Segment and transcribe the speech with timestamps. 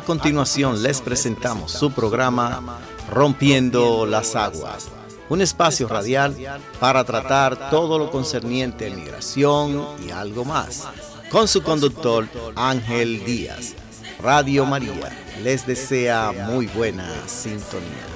[0.00, 4.88] A continuación les presentamos su programa Rompiendo las Aguas,
[5.28, 6.34] un espacio radial
[6.80, 10.88] para tratar todo lo concerniente a migración y algo más,
[11.28, 13.74] con su conductor Ángel Díaz.
[14.22, 18.06] Radio María les desea muy buena sintonía.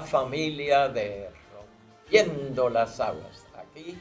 [0.00, 3.46] Familia de Rompiendo las Aguas.
[3.56, 3.98] Aquí,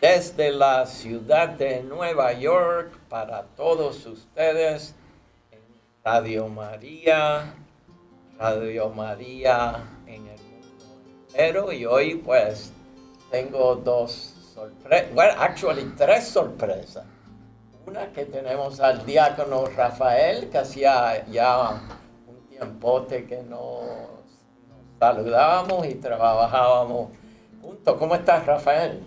[0.00, 4.94] desde la ciudad de Nueva York, para todos ustedes,
[5.50, 5.60] en
[6.04, 7.54] Radio María,
[8.38, 10.84] Radio María en el mundo
[11.28, 11.72] entero.
[11.72, 12.72] Y hoy, pues,
[13.30, 17.04] tengo dos sorpresas, bueno, actually, tres sorpresas.
[17.86, 21.80] Una que tenemos al diácono Rafael, que hacía ya
[22.26, 24.05] un tiempote que nos
[24.98, 27.10] saludábamos y trabajábamos
[27.62, 27.96] juntos.
[27.98, 29.00] ¿Cómo estás, Rafael?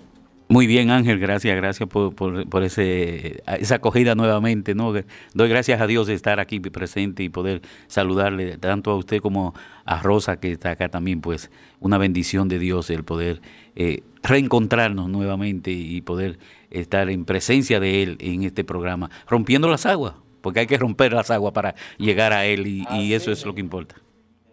[0.51, 4.73] Muy bien, Ángel, gracias, gracias por, por, por ese, esa acogida nuevamente.
[4.73, 4.91] ¿no?
[4.91, 9.53] Doy gracias a Dios de estar aquí presente y poder saludarle tanto a usted como
[9.85, 11.21] a Rosa, que está acá también.
[11.21, 13.41] Pues una bendición de Dios el poder
[13.75, 16.39] eh, reencontrarnos nuevamente y poder
[16.71, 21.13] estar en presencia de Él en este programa, rompiendo las aguas, porque hay que romper
[21.13, 23.97] las aguas para llegar a Él y, y eso es lo que importa.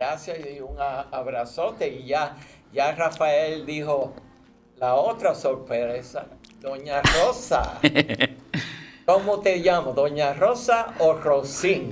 [0.08, 1.88] Gracias y un abrazote.
[1.88, 2.36] Y ya,
[2.72, 4.14] ya Rafael dijo
[4.76, 6.26] la otra sorpresa,
[6.60, 7.80] Doña Rosa.
[9.04, 9.94] ¿Cómo te llamo?
[9.94, 11.90] ¿Doña Rosa o Rosín?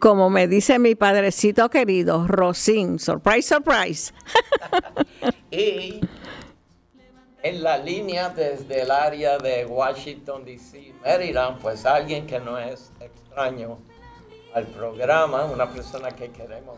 [0.00, 4.12] Como me dice mi padrecito querido, Rosín, surprise, surprise.
[5.52, 6.00] Y
[7.44, 12.92] en la línea desde el área de Washington, D.C., Maryland, pues alguien que no es
[13.00, 13.78] extraño
[14.54, 16.76] al programa, una persona que queremos.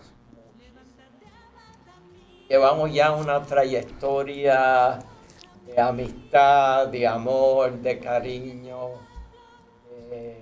[2.49, 4.99] Llevamos ya una trayectoria
[5.67, 8.91] de amistad, de amor, de cariño,
[10.11, 10.37] de,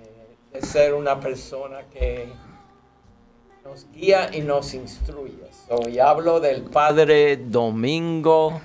[0.51, 2.29] de ser una persona que
[3.63, 5.49] nos guía y nos instruye.
[5.69, 8.59] Hoy hablo del padre Domingo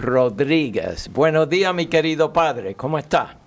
[0.00, 1.10] Rodríguez.
[1.10, 2.74] Buenos días, mi querido padre.
[2.74, 3.38] ¿Cómo está?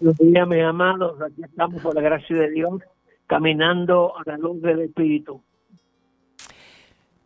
[0.00, 1.20] Buenos días, mis amados.
[1.20, 2.80] Aquí estamos por la gracia de Dios,
[3.28, 5.40] caminando a la luz del Espíritu.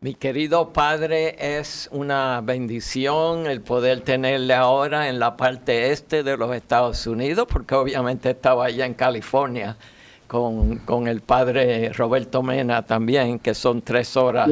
[0.01, 6.37] Mi querido padre, es una bendición el poder tenerle ahora en la parte este de
[6.37, 9.77] los Estados Unidos, porque obviamente estaba allá en California
[10.27, 14.51] con, con el padre Roberto Mena también, que son tres horas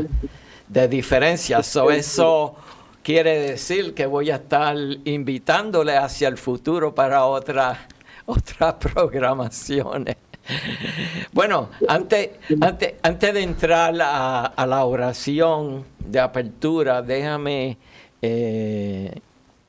[0.69, 1.65] de diferencia.
[1.65, 2.55] So, eso
[3.03, 7.77] quiere decir que voy a estar invitándole hacia el futuro para otras
[8.27, 10.17] otras programaciones.
[11.33, 12.31] Bueno, antes,
[12.61, 17.77] antes, antes de entrar a, la oración de apertura, déjame
[18.21, 19.13] eh,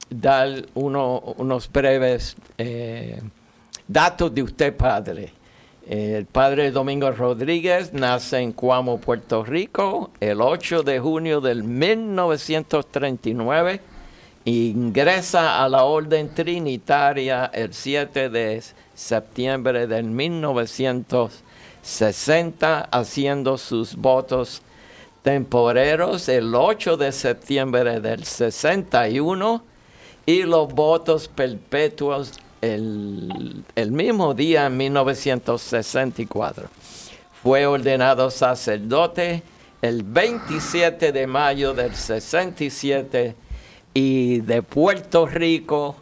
[0.10, 3.22] dar uno- unos breves eh,
[3.88, 5.32] datos de usted, padre.
[5.88, 13.82] El padre Domingo Rodríguez nace en Cuamo, Puerto Rico, el 8 de junio del 1939.
[14.44, 18.64] Ingresa a la Orden Trinitaria el 7 de
[18.96, 24.64] septiembre del 1960, haciendo sus votos
[25.22, 29.64] temporeros el 8 de septiembre del 61
[30.26, 36.68] y los votos perpetuos el, el mismo día en 1964.
[37.44, 39.44] Fue ordenado sacerdote
[39.84, 43.36] el 27 de mayo del 67
[43.94, 45.96] y de Puerto Rico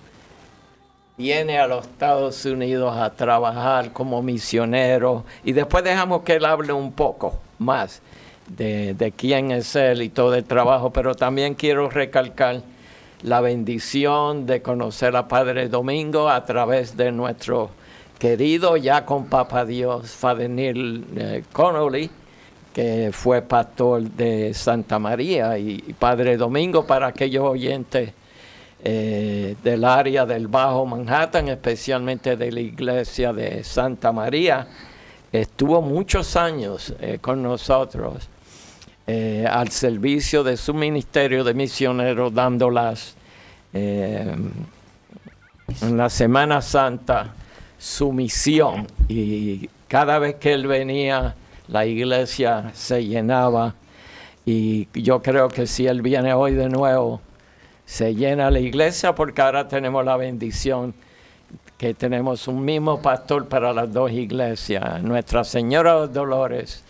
[1.17, 5.25] viene a los Estados Unidos a trabajar como misionero.
[5.43, 8.01] Y después dejamos que él hable un poco más
[8.47, 12.61] de, quién es él y todo el trabajo, pero también quiero recalcar
[13.21, 17.69] la bendición de conocer a Padre Domingo a través de nuestro
[18.17, 22.09] querido ya con Papa Dios, Father Neil eh, Connolly,
[22.73, 28.13] que fue pastor de Santa María y, Padre Domingo para aquellos oyentes
[28.83, 34.67] eh, del área del Bajo Manhattan, especialmente de la iglesia de Santa María,
[35.31, 38.29] estuvo muchos años eh, con nosotros
[39.05, 43.15] eh, al servicio de su ministerio de misioneros, dándolas
[43.71, 44.51] en
[45.95, 47.33] la Semana Santa
[47.77, 48.87] su misión.
[49.07, 51.35] Y cada vez que él venía,
[51.69, 53.75] la iglesia se llenaba.
[54.45, 57.21] Y yo creo que si él viene hoy de nuevo,
[57.85, 60.93] se llena la iglesia porque ahora tenemos la bendición
[61.77, 66.83] que tenemos un mismo pastor para las dos iglesias, Nuestra Señora de Dolores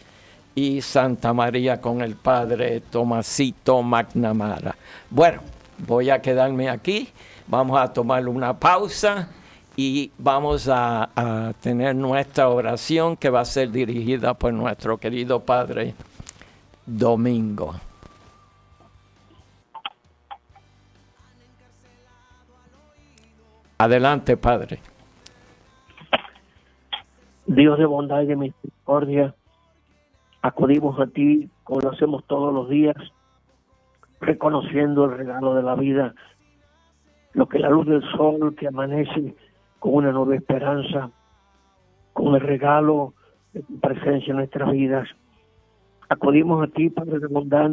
[0.56, 4.76] y Santa María con el Padre Tomasito McNamara.
[5.10, 5.42] Bueno,
[5.86, 7.10] voy a quedarme aquí,
[7.48, 9.30] vamos a tomar una pausa
[9.82, 15.94] y vamos a, tener nuestra oración que va a ser dirigida por nuestro querido Padre
[16.86, 17.76] Domingo.
[23.78, 24.80] Adelante, Padre.
[27.46, 29.34] Dios de bondad y de misericordia,
[30.42, 32.98] acudimos a ti como lo hacemos todos los días,
[34.20, 36.16] reconociendo el regalo de la vida,
[37.32, 39.36] lo que la luz del sol que amanece
[39.80, 41.10] con una nueva esperanza,
[42.14, 43.14] con el regalo
[43.54, 45.10] de tu presencia en nuestras vidas.
[46.10, 47.72] Acudimos a ti, Padre de bondad,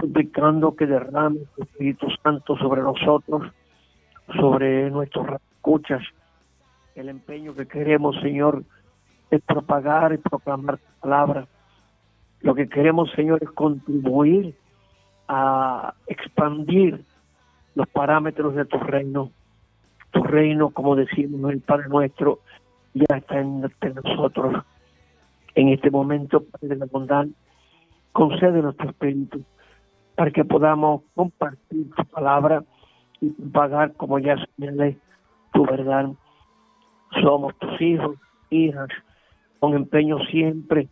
[0.00, 3.52] suplicando que derrame tu Espíritu Santo sobre nosotros,
[4.38, 5.26] sobre nuestros
[5.56, 6.02] escuchas,
[6.94, 8.64] el empeño que queremos, Señor,
[9.30, 11.46] es propagar y proclamar tu palabra.
[12.40, 14.54] Lo que queremos, Señor, es contribuir
[15.28, 17.02] a expandir
[17.74, 19.30] los parámetros de tu reino.
[20.12, 22.40] Tu reino, como decimos el Padre nuestro,
[22.94, 24.64] ya está entre nosotros.
[25.54, 27.26] En este momento, Padre de la bondad,
[28.12, 29.42] concede nuestro espíritu
[30.14, 32.62] para que podamos compartir tu palabra
[33.20, 34.98] y propagar, como ya señalé,
[35.52, 36.10] tu verdad.
[37.22, 38.16] Somos tus hijos,
[38.50, 38.88] hijas,
[39.60, 40.88] con empeño siempre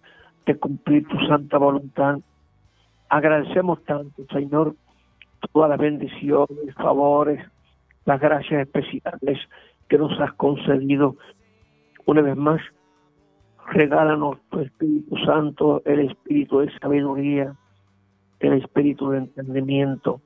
[0.46, 2.18] de cumplir tu santa voluntad.
[3.08, 4.74] Agradecemos tanto, Señor,
[5.52, 7.44] todas las bendiciones, favores,
[8.04, 9.38] las gracias especiales
[9.88, 11.16] que nos has concedido.
[12.06, 12.60] Una vez más,
[13.72, 17.54] regálanos tu Espíritu Santo, el Espíritu de sabiduría,
[18.40, 20.20] el Espíritu de entendimiento,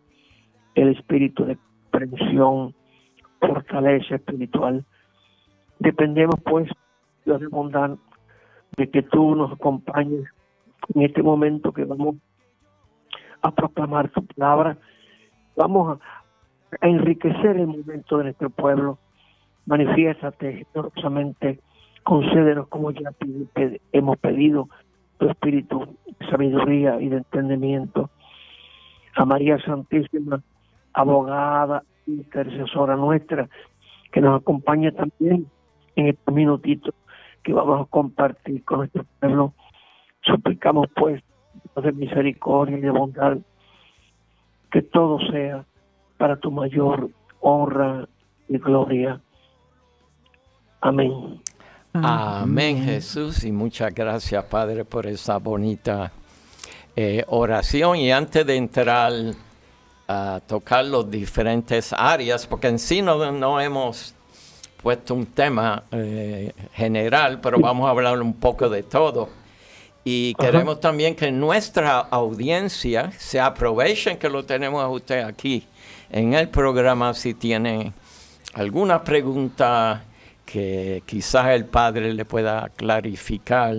[0.74, 1.58] el Espíritu de
[1.90, 2.74] comprensión,
[3.40, 4.84] fortaleza espiritual.
[5.78, 6.68] Dependemos, pues,
[7.24, 7.96] Dios de bondad,
[8.76, 10.24] de que tú nos acompañes
[10.94, 12.16] en este momento que vamos
[13.42, 14.78] a proclamar tu palabra.
[15.56, 16.23] Vamos a,
[16.80, 18.98] a enriquecer el momento de nuestro pueblo.
[19.66, 21.60] Manifiéstate generosamente,
[22.02, 23.10] concédenos como ya
[23.92, 24.68] hemos pedido
[25.18, 28.10] tu espíritu de sabiduría y de entendimiento.
[29.16, 30.42] A María Santísima,
[30.92, 33.48] abogada, intercesora nuestra,
[34.12, 35.46] que nos acompañe también
[35.96, 36.94] en estos minutitos
[37.42, 39.52] que vamos a compartir con nuestro pueblo.
[40.22, 41.22] Suplicamos pues
[41.76, 43.38] de misericordia y de bondad
[44.70, 45.64] que todo sea
[46.16, 48.08] para tu mayor honra
[48.48, 49.20] y gloria.
[50.80, 51.40] Amén.
[51.92, 56.10] Amén, Jesús, y muchas gracias, Padre, por esa bonita
[56.96, 57.96] eh, oración.
[57.96, 59.12] Y antes de entrar
[60.08, 64.14] a tocar las diferentes áreas, porque en sí no, no hemos
[64.82, 69.28] puesto un tema eh, general, pero vamos a hablar un poco de todo.
[70.04, 70.50] Y Ajá.
[70.50, 75.66] queremos también que nuestra audiencia se aprovechen que lo tenemos a usted aquí
[76.14, 77.92] en el programa si tiene
[78.54, 80.04] alguna pregunta
[80.46, 83.78] que quizás el padre le pueda clarificar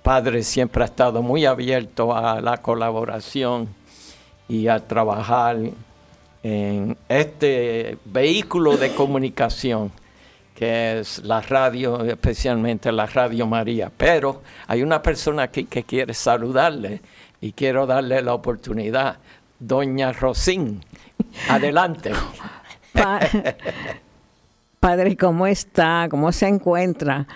[0.03, 3.69] Padre siempre ha estado muy abierto a la colaboración
[4.49, 5.57] y a trabajar
[6.43, 9.93] en este vehículo de comunicación
[10.57, 13.91] que es la radio, especialmente la Radio María.
[13.97, 17.01] Pero hay una persona aquí que quiere saludarle
[17.41, 19.17] y quiero darle la oportunidad.
[19.59, 20.85] Doña Rosín,
[21.49, 22.13] adelante.
[22.93, 23.21] Pa-
[24.79, 26.07] Padre, ¿cómo está?
[26.11, 27.27] ¿Cómo se encuentra?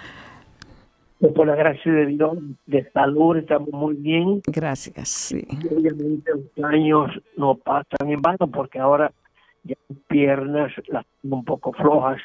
[1.19, 4.43] Por la gracia de Dios, de salud, estamos muy bien.
[4.47, 5.47] Gracias, sí.
[5.49, 9.11] Y obviamente los años no pasan en vano porque ahora
[9.65, 12.21] ya mis piernas las tengo un poco flojas.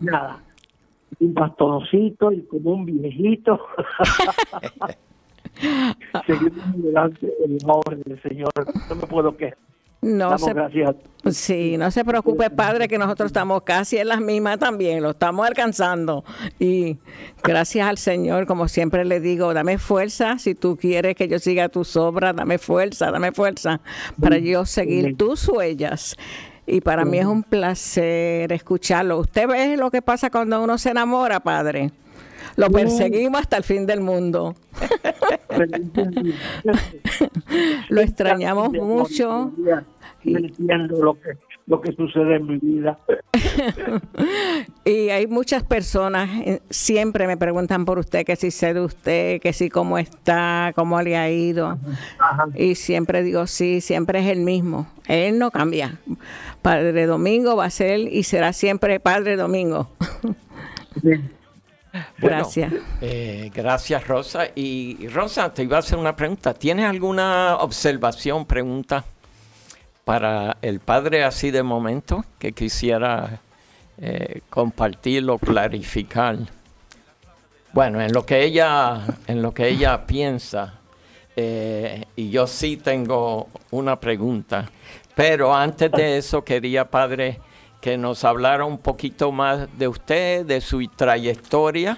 [0.00, 0.42] Nada,
[1.20, 3.60] un bastoncito y como un viejito.
[6.26, 8.50] Seguimos adelante en la obra del Señor.
[8.88, 9.58] No me puedo quejar.
[10.02, 10.94] No Damos se, gracias
[11.32, 15.46] sí, no se preocupe, Padre, que nosotros estamos casi en las mismas también, lo estamos
[15.46, 16.24] alcanzando.
[16.58, 16.98] Y
[17.42, 21.68] gracias al Señor, como siempre le digo, dame fuerza, si tú quieres que yo siga
[21.68, 23.80] tus obras, dame fuerza, dame fuerza
[24.20, 26.16] para yo seguir tus huellas.
[26.68, 29.18] Y para mí es un placer escucharlo.
[29.18, 31.92] Usted ve lo que pasa cuando uno se enamora, Padre.
[32.56, 34.54] Lo perseguimos hasta el fin del mundo.
[37.88, 39.52] Lo extrañamos mucho.
[40.24, 42.98] Entiendo lo que, lo que sucede en mi vida.
[44.84, 49.40] Y hay muchas personas, eh, siempre me preguntan por usted, que si sé de usted,
[49.40, 51.78] que si cómo está, cómo le ha ido.
[52.54, 54.86] Y siempre digo, sí, siempre es el mismo.
[55.08, 55.98] Él no cambia.
[56.62, 59.90] Padre Domingo va a ser y será siempre Padre Domingo.
[62.18, 62.72] Bueno, Gracias.
[63.00, 64.46] eh, gracias, Rosa.
[64.54, 66.54] Y Rosa, te iba a hacer una pregunta.
[66.54, 69.04] ¿Tienes alguna observación, pregunta
[70.04, 73.40] para el padre así de momento que quisiera
[73.98, 76.38] eh, compartir o clarificar?
[77.72, 80.74] Bueno, en lo que ella, en lo que ella piensa,
[81.34, 84.70] eh, y yo sí tengo una pregunta,
[85.14, 87.40] pero antes de eso quería, padre,
[87.86, 91.96] que nos hablara un poquito más de usted, de su trayectoria,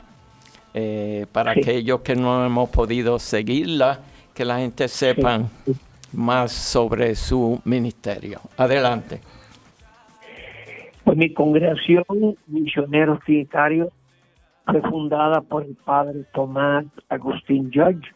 [0.74, 1.60] eh, para Sí.
[1.60, 4.00] aquellos que no hemos podido seguirla,
[4.34, 5.48] que la gente sepan
[6.12, 8.38] más sobre su ministerio.
[8.58, 9.20] Adelante.
[11.04, 12.04] Pues mi congregación
[12.46, 13.88] Misioneros Trinitarios
[14.66, 18.12] fue fundada por el padre Tomás Agustín Judge,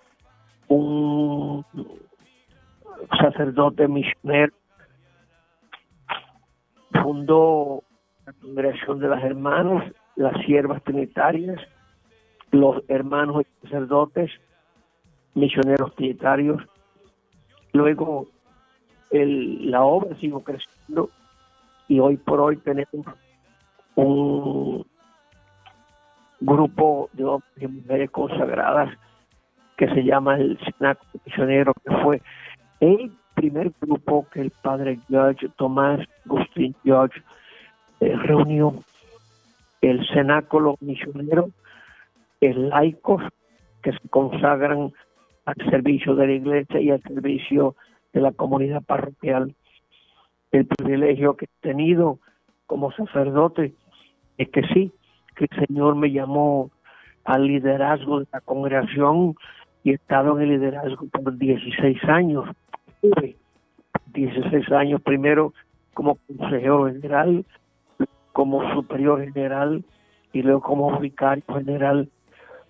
[0.68, 1.64] un
[3.18, 4.52] sacerdote misionero.
[7.00, 7.82] Fundó
[8.26, 11.60] la congregación de las hermanas, las siervas trinitarias,
[12.50, 14.30] los hermanos y sacerdotes,
[15.34, 16.62] misioneros trinitarios.
[17.72, 18.26] Luego
[19.10, 21.10] el- la obra siguió creciendo
[21.88, 23.06] y hoy por hoy tenemos
[23.94, 24.86] un
[26.40, 28.90] grupo de hombres y mujeres consagradas
[29.76, 32.22] que se llama el Cenáculo Misionero, que fue
[32.80, 37.20] el primer grupo que el padre George Tomás Agustín George
[37.98, 38.84] eh, reunió.
[39.80, 41.48] El Cenáculo Misionero
[42.40, 43.20] es laicos
[43.82, 44.92] que se consagran
[45.44, 47.74] al servicio de la iglesia y al servicio
[48.12, 49.56] de la comunidad parroquial
[50.52, 52.20] el privilegio que he tenido
[52.66, 53.74] como sacerdote
[54.38, 54.92] es que sí,
[55.34, 56.70] que el Señor me llamó
[57.24, 59.34] al liderazgo de la congregación
[59.82, 62.48] y he estado en el liderazgo por 16 años.
[63.02, 63.36] Tuve
[64.14, 65.52] 16 años primero
[65.92, 67.44] como consejero general,
[68.32, 69.84] como superior general
[70.32, 72.08] y luego como vicario general.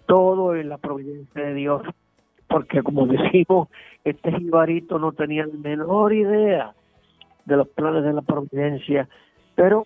[0.07, 1.83] Todo en la providencia de Dios,
[2.49, 3.69] porque como decimos,
[4.05, 6.73] este jibarito no tenía la menor idea
[7.45, 9.09] de los planes de la providencia,
[9.55, 9.85] pero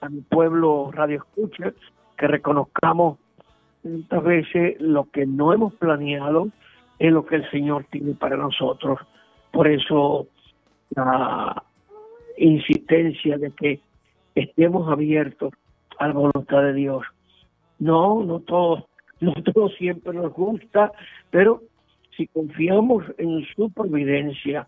[0.00, 1.72] a mi pueblo radio escucha
[2.16, 3.18] que reconozcamos
[3.82, 6.48] muchas veces lo que no hemos planeado
[7.00, 9.00] es lo que el Señor tiene para nosotros.
[9.50, 10.26] Por eso
[10.94, 11.62] la
[12.36, 13.80] insistencia de que
[14.34, 15.52] estemos abiertos
[15.98, 17.02] a la voluntad de Dios.
[17.78, 18.88] No, no todo,
[19.20, 20.92] no todo siempre nos gusta,
[21.30, 21.62] pero
[22.16, 24.66] si confiamos en su providencia,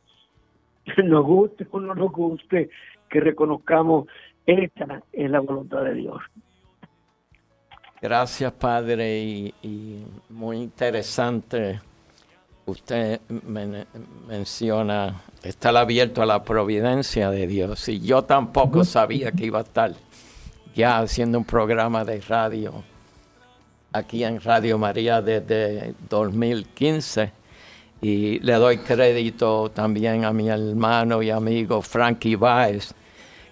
[1.04, 2.70] nos guste o no nos guste,
[3.08, 4.06] que reconozcamos
[4.46, 6.20] esta es la voluntad de Dios.
[8.00, 11.80] Gracias, padre, y, y muy interesante.
[12.66, 13.86] Usted men-
[14.28, 17.88] menciona estar abierto a la providencia de Dios.
[17.88, 19.92] Y yo tampoco sabía que iba a estar
[20.74, 22.72] ya haciendo un programa de radio
[23.92, 27.32] aquí en Radio María desde 2015.
[28.00, 32.94] Y le doy crédito también a mi hermano y amigo Frankie Baez,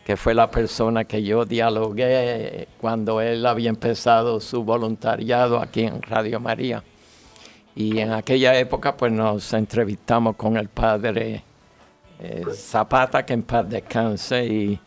[0.05, 6.01] que fue la persona que yo dialogué cuando él había empezado su voluntariado aquí en
[6.03, 6.83] Radio María.
[7.81, 11.43] Y en aquella época pues nos entrevistamos con el padre
[12.19, 14.81] eh, Zapata, que en paz descanse, y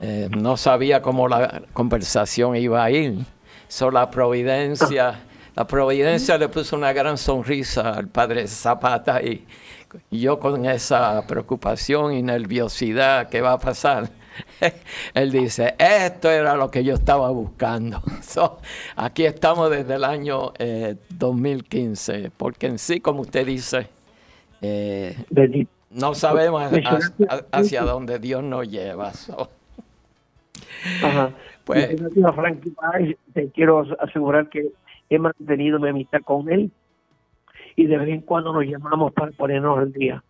[0.00, 3.26] eh, no sabía cómo la conversación iba a ir.
[3.68, 5.20] So, la providencia,
[5.54, 9.46] la providencia le puso una gran sonrisa al padre Zapata y,
[10.10, 14.08] y yo con esa preocupación y nerviosidad, ¿qué va a pasar?
[15.14, 18.02] Él dice, esto era lo que yo estaba buscando.
[18.22, 18.58] So,
[18.96, 23.88] aquí estamos desde el año eh, 2015, porque en sí, como usted dice,
[24.60, 25.16] eh,
[25.90, 26.62] no sabemos
[27.52, 29.12] hacia dónde Dios nos lleva.
[29.12, 29.50] So,
[31.02, 31.30] Ajá.
[31.64, 31.96] Pues-
[33.32, 34.68] te quiero asegurar que
[35.08, 36.70] he mantenido mi amistad con él
[37.74, 40.22] y de vez en cuando nos llamamos para ponernos al día.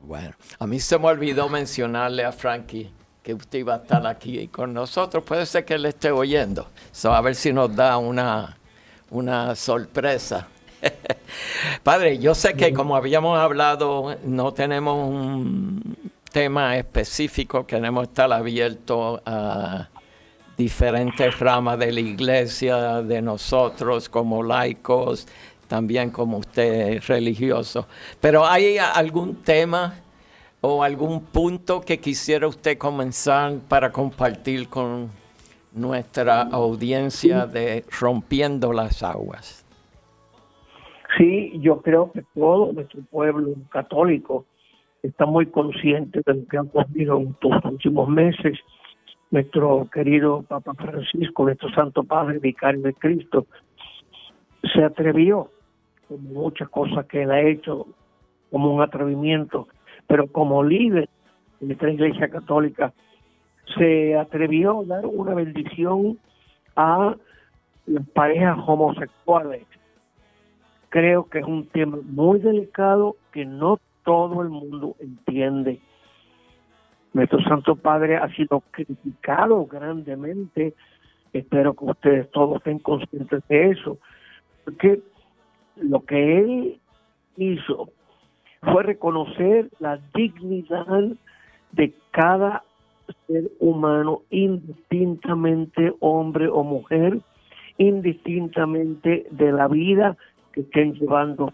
[0.00, 2.90] Bueno, a mí se me olvidó mencionarle a Frankie
[3.26, 5.24] que usted iba a estar aquí con nosotros.
[5.24, 6.68] Puede ser que él esté oyendo.
[6.92, 8.56] So, a ver si nos da una,
[9.10, 10.46] una sorpresa.
[11.82, 15.96] Padre, yo sé que como habíamos hablado, no tenemos un
[16.30, 19.88] tema específico, queremos estar abiertos a
[20.56, 25.26] diferentes ramas de la iglesia, de nosotros como laicos,
[25.66, 27.88] también como usted religioso.
[28.20, 29.94] Pero ¿hay algún tema
[30.60, 35.10] o algún punto que quisiera usted comenzar para compartir con
[35.72, 39.64] nuestra audiencia de Rompiendo las Aguas?
[41.16, 44.44] Sí, yo creo que todo nuestro pueblo católico
[45.02, 48.58] está muy consciente de lo que ha ocurrido en estos últimos meses.
[49.30, 53.46] Nuestro querido Papa Francisco, nuestro Santo Padre, Vicario de Cristo,
[54.74, 55.50] se atrevió,
[56.08, 57.86] como muchas cosas que él ha hecho,
[58.50, 59.68] como un atrevimiento,
[60.06, 61.08] pero como líder
[61.60, 62.92] de nuestra Iglesia Católica,
[63.76, 66.18] se atrevió a dar una bendición
[66.76, 67.16] a
[67.86, 69.66] las parejas homosexuales.
[70.88, 75.80] Creo que es un tema muy delicado que no todo el mundo entiende.
[77.12, 80.74] Nuestro Santo Padre ha sido criticado grandemente.
[81.32, 83.98] Espero que ustedes todos estén conscientes de eso.
[84.64, 85.00] Porque
[85.76, 86.80] lo que él
[87.36, 87.90] hizo
[88.72, 91.04] fue reconocer la dignidad
[91.72, 92.64] de cada
[93.26, 97.20] ser humano, indistintamente hombre o mujer,
[97.78, 100.16] indistintamente de la vida
[100.52, 101.52] que estén llevando.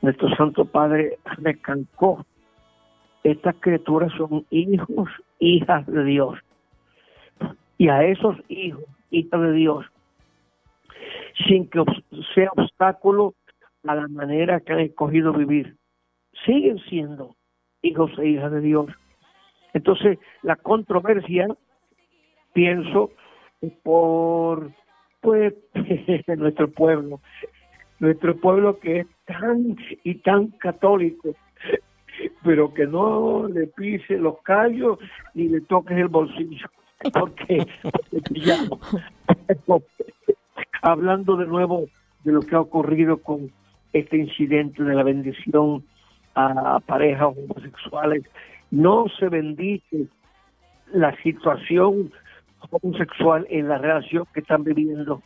[0.00, 2.24] Nuestro Santo Padre recalcó,
[3.22, 5.08] estas criaturas son hijos,
[5.38, 6.38] hijas de Dios.
[7.78, 9.86] Y a esos hijos, hijas de Dios,
[11.46, 11.84] sin que
[12.34, 13.34] sea obstáculo
[13.84, 15.76] a la manera que han escogido vivir,
[16.44, 17.36] siguen siendo
[17.82, 18.86] hijos e hijas de Dios.
[19.74, 21.48] Entonces, la controversia,
[22.52, 23.10] pienso,
[23.60, 24.70] es por
[25.20, 25.54] pues
[26.36, 27.20] nuestro pueblo,
[27.98, 31.34] nuestro pueblo que es tan y tan católico,
[32.42, 34.98] pero que no le pise los callos
[35.34, 36.66] ni le toques el bolsillo,
[37.12, 38.80] porque, porque pillamos.
[40.82, 41.86] Hablando de nuevo
[42.24, 43.52] de lo que ha ocurrido con
[43.92, 45.84] este incidente de la bendición
[46.34, 48.24] a parejas homosexuales,
[48.70, 50.06] no se bendice
[50.92, 52.10] la situación
[52.70, 55.22] homosexual en la relación que están viviendo.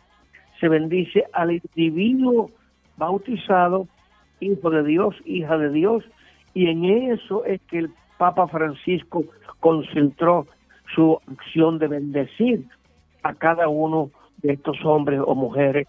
[0.60, 2.50] Se bendice al individuo
[2.96, 3.86] bautizado,
[4.40, 6.04] hijo de Dios, hija de Dios,
[6.54, 9.24] y en eso es que el Papa Francisco
[9.60, 10.46] concentró
[10.94, 12.64] su acción de bendecir
[13.22, 15.86] a cada uno de estos hombres o mujeres.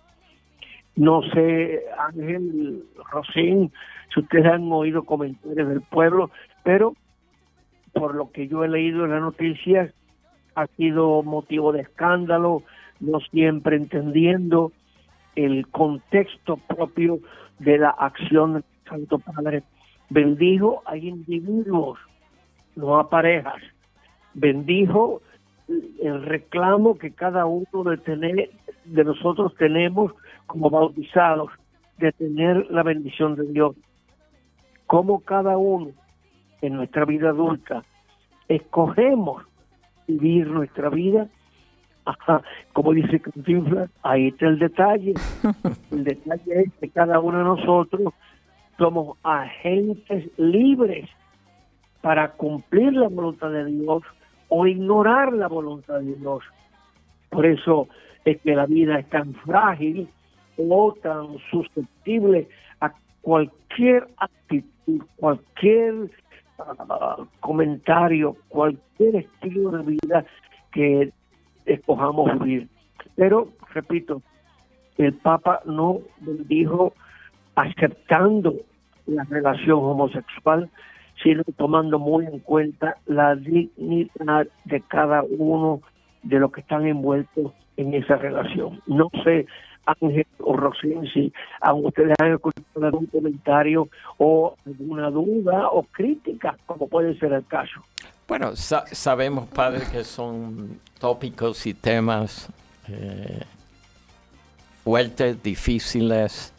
[0.98, 3.72] No sé, Ángel, Rosín,
[4.14, 6.32] si ustedes han oído comentarios del pueblo,
[6.64, 6.96] pero
[7.94, 9.94] por lo que yo he leído en las noticias,
[10.56, 12.64] ha sido motivo de escándalo,
[13.00, 14.72] no siempre entendiendo
[15.36, 17.20] el contexto propio
[17.60, 19.62] de la acción del Santo Padre.
[20.10, 22.00] Bendijo a individuos,
[22.76, 23.62] no a parejas.
[24.34, 25.22] Bendijo
[26.02, 28.50] el reclamo que cada uno de, tener,
[28.86, 30.12] de nosotros tenemos
[30.48, 31.52] como bautizados,
[31.98, 33.76] de tener la bendición de Dios.
[34.86, 35.92] Como cada uno
[36.62, 37.84] en nuestra vida adulta
[38.48, 39.44] escogemos
[40.08, 41.28] vivir nuestra vida,
[42.06, 45.14] ajá, como dice Cantinflas, ahí está el detalle.
[45.92, 48.14] el detalle es que cada uno de nosotros
[48.78, 51.10] somos agentes libres
[52.02, 54.04] para cumplir la voluntad de Dios
[54.50, 56.44] o ignorar la voluntad de Dios.
[57.30, 57.90] Por eso
[58.24, 60.08] es que la vida es tan frágil
[60.58, 62.48] o tan susceptible
[62.82, 66.12] a cualquier actitud, cualquier
[66.60, 70.26] ah, comentario, cualquier estilo de vida
[70.72, 71.12] que
[71.66, 72.68] escojamos vivir.
[73.16, 74.22] Pero, repito,
[74.98, 76.00] el Papa no
[76.48, 76.94] dijo
[77.56, 78.54] aceptando
[79.06, 80.70] la relación homosexual,
[81.24, 85.82] sino tomando muy en cuenta la dignidad de cada uno
[86.28, 88.82] de los que están envueltos en esa relación.
[88.88, 89.46] No sé,
[89.86, 91.32] Ángel o Rosín, si
[91.84, 93.88] ustedes han escuchado algún comentario
[94.18, 97.82] o alguna duda o crítica, como puede ser el caso.
[98.28, 102.50] Bueno, sa- sabemos, padre, que son tópicos y temas
[102.90, 103.42] eh,
[104.84, 106.54] fuertes, difíciles.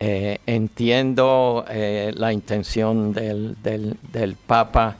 [0.00, 4.96] Eh, entiendo eh, la intención del, del, del Papa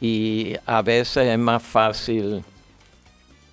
[0.00, 2.42] y a veces es más fácil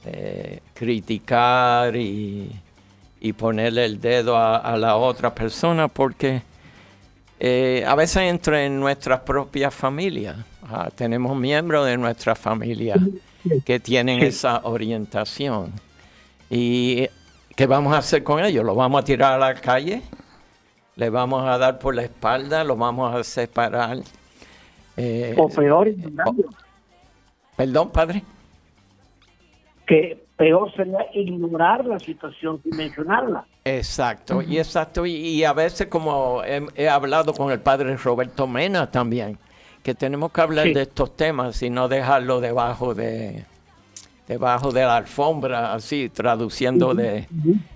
[0.05, 2.51] eh, criticar y,
[3.19, 6.41] y ponerle el dedo a, a la otra persona porque
[7.39, 10.45] eh, a veces entre en nuestra propia familia.
[10.63, 12.95] Ah, tenemos miembros de nuestra familia
[13.65, 15.71] que tienen esa orientación.
[16.49, 17.07] ¿Y
[17.55, 18.63] qué vamos a hacer con ellos?
[18.63, 20.01] ¿Los vamos a tirar a la calle?
[20.95, 22.63] ¿Le vamos a dar por la espalda?
[22.63, 23.97] ¿Los vamos a separar?
[24.97, 26.49] Eh, O peor, ignorarlo.
[27.55, 28.23] Perdón, padre.
[29.87, 33.45] Que peor sería ignorar la situación sin mencionarla.
[33.65, 38.47] Exacto, y exacto, y, y a veces como he, he hablado con el padre Roberto
[38.47, 39.37] Mena también,
[39.83, 40.73] que tenemos que hablar Sí.
[40.73, 43.45] de estos temas y no dejarlo debajo de
[44.27, 47.27] debajo de la alfombra, así traduciendo de,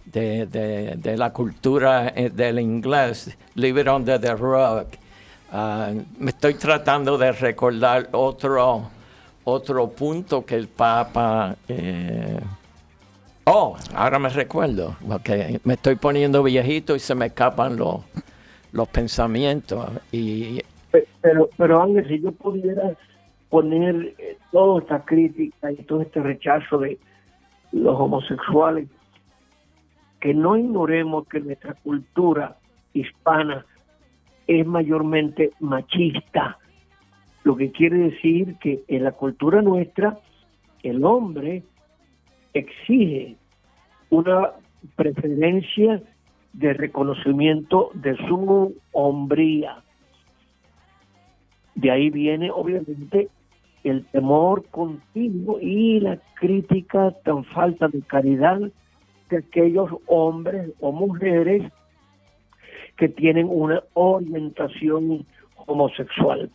[0.06, 4.86] de, de- de la cultura eh, del inglés, leave it under the rug.
[5.52, 8.90] Ah, me estoy tratando de recordar otro
[9.46, 12.40] otro punto que el Papa eh,
[13.48, 17.98] Oh, ahora me recuerdo, porque me estoy poniendo viejito y se me escapan los,
[18.72, 19.88] los pensamientos.
[20.12, 22.96] Y Pe- Pero, pero Ángel, si yo pudiera
[23.50, 26.98] poner eh, toda esta crítica y todo este rechazo de
[27.72, 28.88] los homosexuales,
[30.20, 32.58] que no ignoremos que nuestra cultura
[32.94, 33.64] hispana
[34.48, 36.58] es mayormente machista,
[37.46, 40.18] lo que quiere decir que en la cultura nuestra
[40.82, 41.64] el hombre
[42.54, 43.36] exige
[44.10, 44.50] una
[44.96, 46.02] preferencia
[46.54, 49.84] de reconocimiento de su hombría.
[51.76, 53.30] De ahí viene, obviamente,
[53.84, 58.60] el temor continuo y la crítica tan falta de caridad
[59.30, 61.72] de aquellos hombres o mujeres
[62.98, 65.28] que tienen una orientación
[65.68, 66.50] homosexual.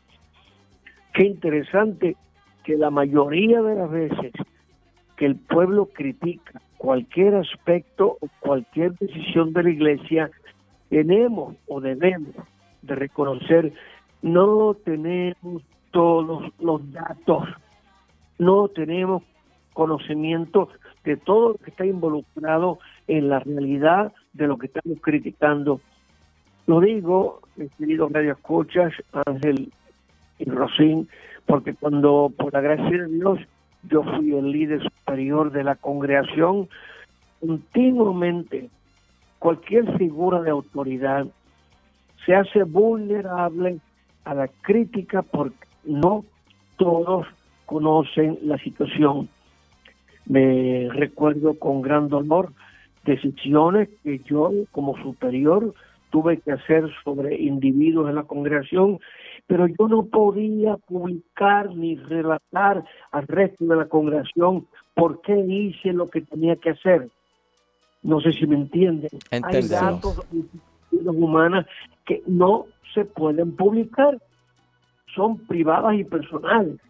[1.13, 2.17] Qué interesante
[2.65, 4.33] que la mayoría de las veces
[5.17, 10.31] que el pueblo critica cualquier aspecto o cualquier decisión de la iglesia,
[10.89, 12.35] tenemos o debemos
[12.81, 13.75] de reconocer,
[14.23, 17.45] no tenemos todos los datos,
[18.39, 19.23] no tenemos
[19.75, 20.71] conocimiento
[21.05, 25.83] de todo lo que está involucrado en la realidad de lo que estamos criticando.
[26.67, 28.39] Lo digo, mis queridos radio
[29.27, 29.71] Ángel
[30.41, 31.09] y Rosín,
[31.47, 33.39] porque cuando por la gracia de Dios
[33.89, 36.69] yo fui el líder superior de la congregación,
[37.41, 38.69] continuamente
[39.39, 41.27] cualquier figura de autoridad
[42.25, 43.79] se hace vulnerable
[44.25, 46.25] a la crítica porque no
[46.77, 47.27] todos
[47.67, 49.29] conocen la situación.
[50.27, 52.53] Me recuerdo con gran dolor
[53.05, 55.75] decisiones que yo como superior
[56.11, 58.99] tuve que hacer sobre individuos en la congregación,
[59.47, 65.93] pero yo no podía publicar ni relatar al resto de la congregación por qué hice
[65.93, 67.09] lo que tenía que hacer.
[68.03, 69.11] No sé si me entienden.
[69.31, 70.27] Hay datos
[70.91, 71.67] humanas
[72.07, 74.19] que no se pueden publicar,
[75.15, 76.81] son privadas y personales.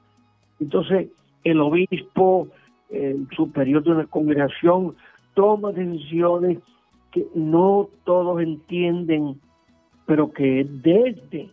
[0.60, 1.08] Entonces,
[1.44, 2.48] el obispo,
[2.90, 4.94] el superior de una congregación,
[5.34, 6.58] toma decisiones
[7.10, 9.40] que no todos entienden,
[10.06, 11.50] pero que desde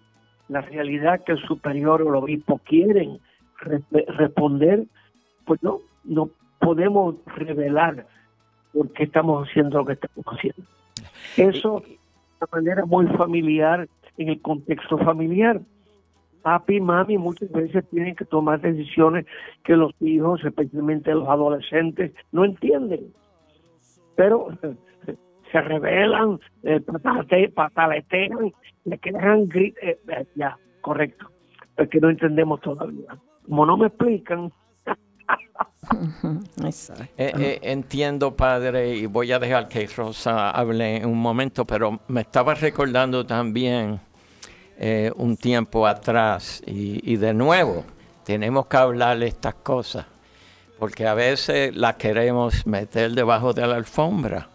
[0.50, 3.20] la realidad que el superior o el obispo quieren
[3.60, 4.86] re- responder,
[5.46, 6.30] pues no, no
[6.60, 8.06] podemos revelar
[8.74, 10.64] por qué estamos haciendo lo que estamos haciendo.
[11.36, 11.98] Eso de
[12.42, 15.62] una manera muy familiar en el contexto familiar.
[16.44, 19.26] Papi y mami muchas veces tienen que tomar decisiones
[19.64, 23.14] que los hijos, especialmente los adolescentes, no entienden.
[24.16, 24.50] Pero
[25.52, 28.54] se rebelan, eh, patate- pataletean,
[28.86, 31.30] le quejan gri- eh, eh, ya, correcto.
[31.76, 33.18] Es que no entendemos todavía.
[33.46, 34.52] Como no me explican.
[37.18, 42.00] Eh, eh, entiendo, padre, y voy a dejar que Rosa hable en un momento, pero
[42.08, 44.00] me estaba recordando también
[44.78, 47.84] eh, un tiempo atrás, y, y de nuevo,
[48.26, 50.06] tenemos que hablar de estas cosas,
[50.78, 54.50] porque a veces las queremos meter debajo de la alfombra.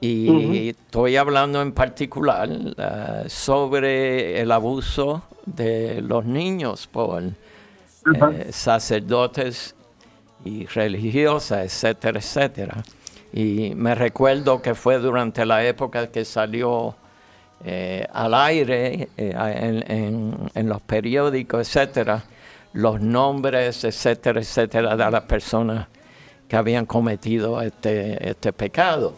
[0.00, 9.74] Y estoy hablando en particular eh, sobre el abuso de los niños por eh, sacerdotes
[10.44, 12.82] y religiosas, etcétera, etcétera.
[13.32, 16.94] Y me recuerdo que fue durante la época que salió
[17.64, 22.24] eh, al aire eh, en, en- en los periódicos, etcétera,
[22.72, 25.88] los nombres, etcétera, etcétera, de las personas
[26.48, 29.12] que habían cometido este, este pecado.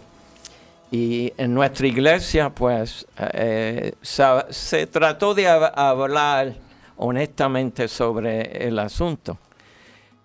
[0.93, 6.53] Y en nuestra iglesia, pues, eh, se, se trató de hab- hablar
[6.99, 9.39] honestamente sobre el asunto.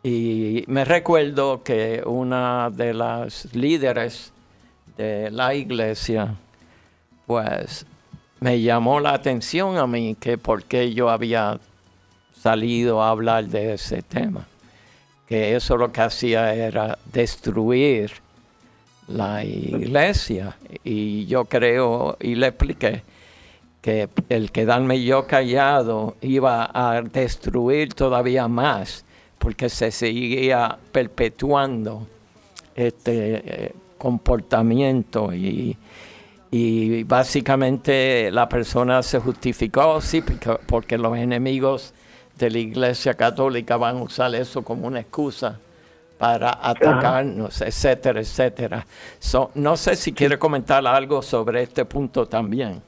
[0.03, 4.33] Y me recuerdo que una de las líderes
[4.97, 6.35] de la iglesia,
[7.25, 7.85] pues,
[8.41, 11.59] me llamó la atención a mí que por qué yo había
[12.41, 14.45] salido a hablar de ese tema.
[15.27, 18.11] Que eso lo que hacía era destruir
[19.07, 20.57] la iglesia.
[20.83, 23.03] Y yo creo, y le expliqué,
[23.81, 29.05] que el quedarme yo callado iba a destruir todavía más,
[29.39, 32.07] porque se seguía perpetuando
[32.75, 35.77] este eh, comportamiento y,
[36.51, 41.93] y básicamente la persona se justificó, sí, porque, porque los enemigos
[42.37, 45.59] de la Iglesia Católica van a usar eso como una excusa
[46.17, 48.85] para atacarnos, etcétera, etcétera.
[49.19, 52.81] So, no sé si quiere comentar algo sobre este punto también.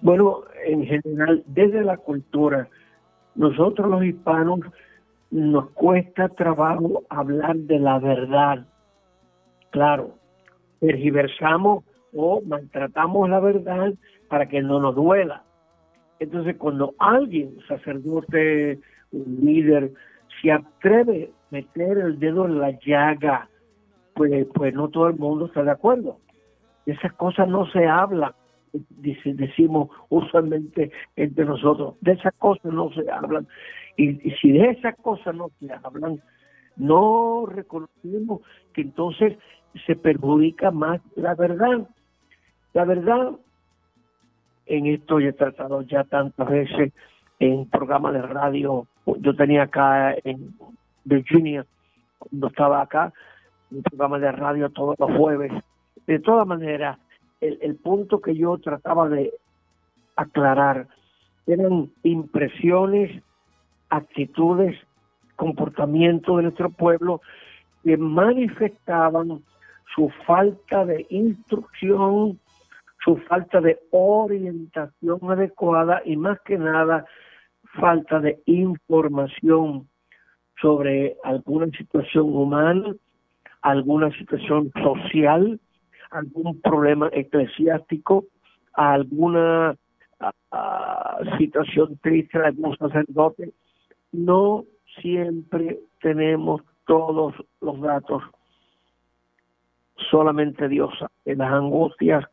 [0.00, 2.68] Bueno, en general, desde la cultura,
[3.34, 4.60] nosotros los hispanos
[5.30, 8.66] nos cuesta trabajo hablar de la verdad.
[9.70, 10.14] Claro,
[10.80, 11.84] tergiversamos
[12.14, 13.92] o maltratamos la verdad
[14.28, 15.42] para que no nos duela.
[16.18, 18.80] Entonces, cuando alguien, un sacerdote,
[19.12, 19.92] un líder,
[20.40, 23.48] se atreve meter el dedo en la llaga,
[24.14, 26.18] pues, pues no todo el mundo está de acuerdo.
[26.86, 28.32] Esas cosas no se hablan,
[28.72, 31.94] dice, decimos usualmente entre nosotros.
[32.00, 33.46] De esas cosas no se hablan.
[33.96, 36.20] Y, y si de esas cosas no se hablan,
[36.76, 39.36] no reconocemos que entonces
[39.86, 41.88] se perjudica más la verdad.
[42.72, 43.32] La verdad,
[44.66, 46.92] en esto yo he tratado ya tantas veces
[47.38, 48.86] en programas de radio.
[49.20, 50.54] Yo tenía acá en
[51.06, 51.64] Virginia,
[52.18, 53.12] cuando estaba acá,
[53.70, 55.52] un programa de radio todos los jueves.
[56.06, 56.98] De todas maneras,
[57.40, 59.32] el, el punto que yo trataba de
[60.16, 60.88] aclarar
[61.46, 63.22] eran impresiones,
[63.88, 64.76] actitudes,
[65.36, 67.20] comportamientos de nuestro pueblo
[67.84, 69.42] que manifestaban
[69.94, 72.40] su falta de instrucción,
[73.04, 77.04] su falta de orientación adecuada y más que nada
[77.78, 79.88] falta de información
[80.60, 82.94] sobre alguna situación humana,
[83.62, 85.60] alguna situación social,
[86.10, 88.24] algún problema eclesiástico,
[88.72, 89.76] alguna
[90.20, 93.52] ah, ah, situación triste de algún sacerdote.
[94.12, 94.64] No
[95.00, 98.22] siempre tenemos todos los datos.
[100.10, 100.92] Solamente Dios
[101.24, 102.24] en las angustias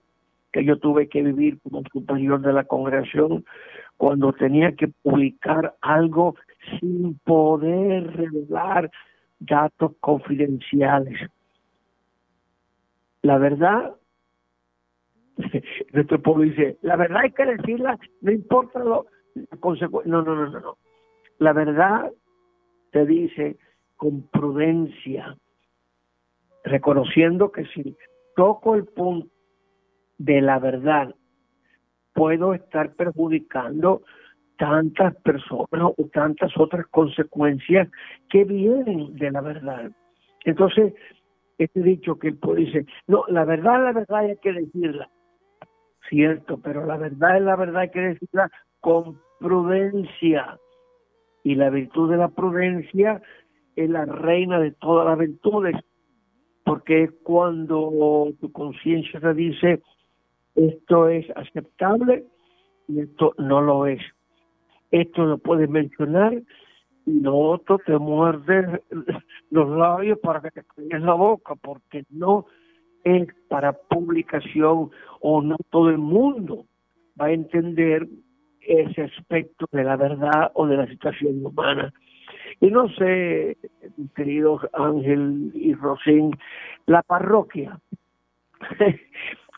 [0.51, 3.43] que yo tuve que vivir como superior de la congregación
[3.97, 6.35] cuando tenía que publicar algo
[6.79, 8.91] sin poder revelar
[9.39, 11.19] datos confidenciales.
[13.21, 13.95] La verdad,
[15.93, 20.35] nuestro pueblo dice, la verdad hay que decirla, no importa lo, la consecu- No, no,
[20.35, 20.77] no, no, no.
[21.39, 22.11] La verdad
[22.91, 23.57] te dice
[23.95, 25.37] con prudencia,
[26.63, 27.95] reconociendo que si
[28.35, 29.29] toco el punto
[30.17, 31.15] de la verdad,
[32.13, 34.03] puedo estar perjudicando
[34.57, 37.89] tantas personas o tantas otras consecuencias
[38.29, 39.91] que vienen de la verdad.
[40.45, 40.93] Entonces,
[41.57, 45.09] este dicho que pueblo dice, no, la verdad, la verdad hay que decirla.
[46.09, 50.59] Cierto, pero la verdad es la verdad hay que decirla con prudencia.
[51.43, 53.21] Y la virtud de la prudencia
[53.75, 55.75] es la reina de todas las virtudes,
[56.63, 59.81] porque es cuando tu conciencia te dice,
[60.55, 62.25] esto es aceptable
[62.87, 64.01] y esto no lo es.
[64.93, 66.39] Esto lo puedes mencionar
[67.07, 68.83] y lo te muerde
[69.49, 72.45] los labios para que te calles la boca, porque no
[73.03, 76.67] es para publicación o no todo el mundo
[77.19, 78.07] va a entender
[78.61, 81.91] ese aspecto de la verdad o de la situación humana.
[82.61, 83.57] Y no sé,
[84.15, 86.37] queridos Ángel y Rosín,
[86.85, 87.79] la parroquia.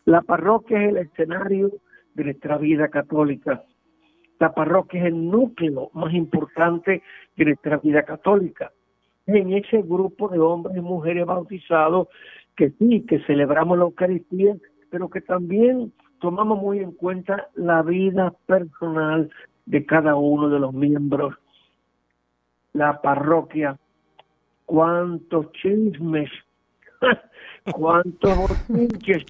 [0.06, 1.72] la parroquia es el escenario
[2.14, 3.62] de nuestra vida católica.
[4.38, 7.02] La parroquia es el núcleo más importante
[7.36, 8.72] de nuestra vida católica.
[9.26, 12.08] En ese grupo de hombres y mujeres bautizados
[12.56, 14.56] que sí, que celebramos la Eucaristía,
[14.90, 19.30] pero que también tomamos muy en cuenta la vida personal
[19.66, 21.34] de cada uno de los miembros.
[22.72, 23.78] La parroquia,
[24.64, 26.30] cuántos chismes,
[27.72, 29.24] cuántos bochinches,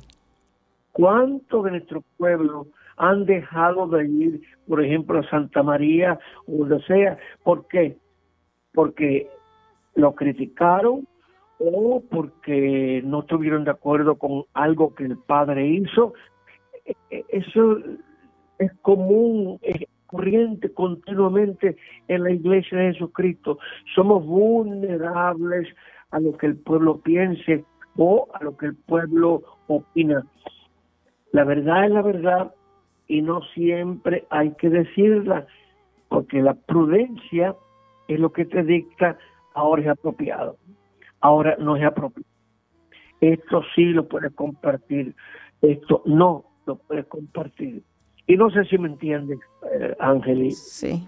[0.93, 6.85] cuántos de nuestro pueblo han dejado de ir, por ejemplo, a Santa María o donde
[6.85, 7.19] sea.
[7.43, 7.97] ¿Por qué?
[8.73, 9.29] Porque
[9.95, 11.07] lo criticaron
[11.59, 16.15] o porque no estuvieron de acuerdo con algo que el padre hizo.
[16.85, 17.79] E- e- Eso
[18.59, 21.77] es común, es corriente continuamente
[22.09, 23.59] en la iglesia de Jesucristo.
[23.95, 25.69] Somos vulnerables
[26.11, 27.65] a lo que el pueblo piense
[27.97, 30.25] o a lo que el pueblo opina.
[31.33, 32.55] La verdad es la verdad
[33.09, 35.47] y no siempre hay que decirla,
[36.09, 37.55] porque la prudencia
[38.09, 39.19] es lo que te dicta
[39.55, 40.57] ahora es apropiado,
[41.21, 42.27] ahora no es apropiado.
[43.21, 45.15] Esto sí lo puedes compartir,
[45.63, 47.83] esto no lo puedes compartir.
[48.27, 49.39] Y no sé si me entiendes,
[49.73, 50.53] eh, Ángel.
[50.53, 51.07] Sí.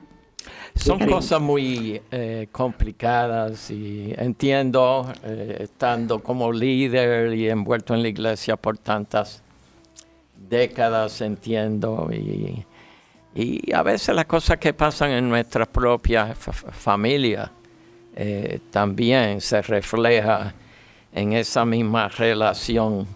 [0.75, 1.07] Son Sí.
[1.07, 8.57] cosas muy eh, complicadas y entiendo, eh, estando como líder y envuelto en la iglesia
[8.57, 9.43] por tantas
[10.49, 12.65] décadas, entiendo, y,
[13.35, 17.53] y a veces las cosas que pasan en nuestra propia fa- fa- familia
[18.17, 20.55] eh, también se refleja
[21.13, 23.07] en esa misma relación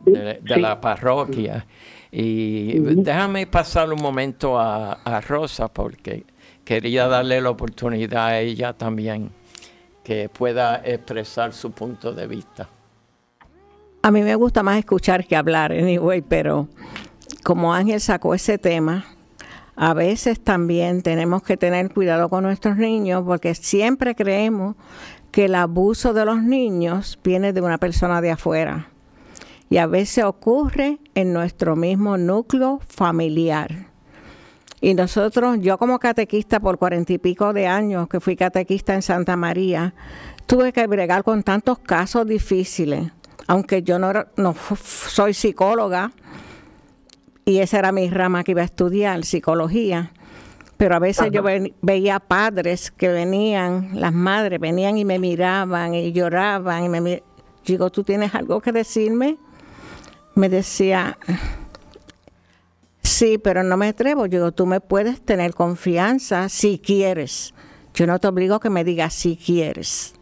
[0.00, 1.66] de, de la parroquia.
[2.12, 6.24] Y déjame pasar un momento a, a Rosa porque
[6.64, 9.30] quería darle la oportunidad a ella también
[10.04, 12.68] que pueda expresar su punto de vista.
[14.06, 16.68] A mí me gusta más escuchar que hablar, anyway, pero
[17.42, 19.04] como Ángel sacó ese tema,
[19.74, 24.76] a veces también tenemos que tener cuidado con nuestros niños porque siempre creemos
[25.32, 28.90] que el abuso de los niños viene de una persona de afuera.
[29.70, 33.88] Y a veces ocurre en nuestro mismo núcleo familiar.
[34.80, 39.02] Y nosotros, yo como catequista por cuarenta y pico de años, que fui catequista en
[39.02, 39.94] Santa María,
[40.46, 43.10] tuve que bregar con tantos casos difíciles,
[43.46, 44.12] aunque yo no,
[44.82, 46.12] soy psicóloga,
[47.44, 50.12] y esa era mi rama que iba a estudiar, psicología.
[50.76, 51.42] Pero a veces yo
[51.80, 57.22] veía padres que venían, las madres venían y me miraban y lloraban y me
[57.64, 59.38] digo, ¿tú tienes algo que decirme?
[60.34, 61.16] Me decía,
[63.06, 64.26] Sí, pero no me atrevo.
[64.26, 67.54] Yo digo, tú me puedes tener confianza si quieres.
[67.94, 70.15] Yo no te obligo a que me digas si quieres.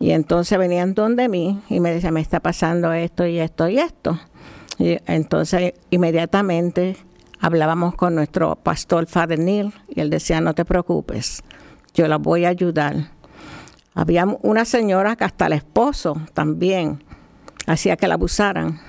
[0.00, 3.78] Y entonces venían donde mí y me decían, me está pasando esto y esto y
[3.78, 4.18] esto.
[4.78, 6.96] Y entonces inmediatamente
[7.38, 11.42] hablábamos con nuestro pastor Father Neil y él decía, no te preocupes,
[11.92, 13.10] yo la voy a ayudar.
[13.94, 17.04] Había una señora que hasta el esposo también
[17.66, 18.80] hacía que la abusaran.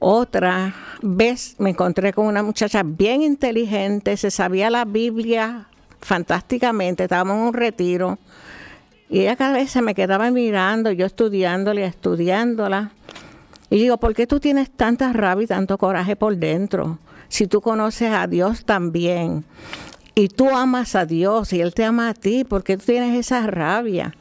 [0.00, 5.68] Otra vez me encontré con una muchacha bien inteligente, se sabía la Biblia
[6.00, 8.18] fantásticamente, estábamos en un retiro
[9.08, 12.90] y ella cada vez se me quedaba mirando, yo estudiándola y estudiándola.
[13.70, 16.98] Y digo, ¿por qué tú tienes tanta rabia y tanto coraje por dentro?
[17.28, 19.44] Si tú conoces a Dios también
[20.14, 23.16] y tú amas a Dios y Él te ama a ti, ¿por qué tú tienes
[23.18, 24.14] esa rabia?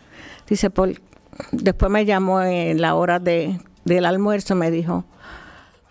[0.48, 0.94] Dice, por...
[1.52, 5.06] después me llamó en la hora de, del almuerzo, me dijo,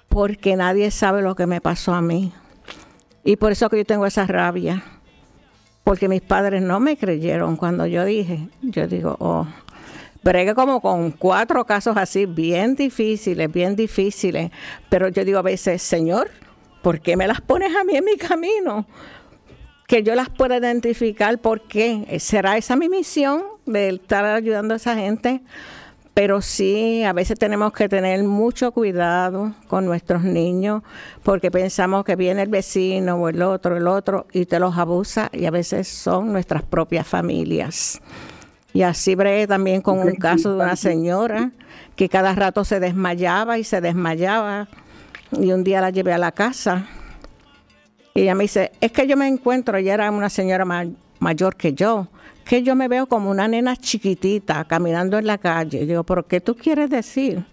[0.08, 2.32] porque nadie sabe lo que me pasó a mí.
[3.24, 4.84] Y por eso que yo tengo esa rabia.
[5.84, 8.48] Porque mis padres no me creyeron cuando yo dije.
[8.62, 9.46] Yo digo, oh.
[10.22, 14.50] Bregué como con cuatro casos así, bien difíciles, bien difíciles.
[14.88, 16.30] Pero yo digo a veces, Señor,
[16.82, 18.86] ¿por qué me las pones a mí en mi camino?
[19.86, 22.18] Que yo las pueda identificar, ¿por qué?
[22.20, 25.42] ¿Será esa mi misión de estar ayudando a esa gente?
[26.14, 30.82] Pero sí, a veces tenemos que tener mucho cuidado con nuestros niños
[31.24, 35.28] porque pensamos que viene el vecino o el otro, el otro y te los abusa
[35.32, 38.00] y a veces son nuestras propias familias.
[38.72, 41.50] Y así bregué también con un caso de una señora
[41.96, 44.68] que cada rato se desmayaba y se desmayaba
[45.32, 46.86] y un día la llevé a la casa
[48.14, 50.86] y ella me dice, es que yo me encuentro, ella era una señora ma-
[51.18, 52.06] mayor que yo,
[52.44, 55.86] que yo me veo como una nena chiquitita caminando en la calle.
[55.86, 57.44] Digo, ¿pero qué tú quieres decir?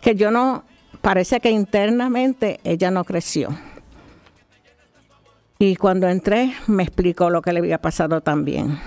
[0.00, 0.64] Que yo no,
[1.00, 3.50] parece que internamente ella no creció.
[5.58, 8.78] Y cuando entré me explicó lo que le había pasado también.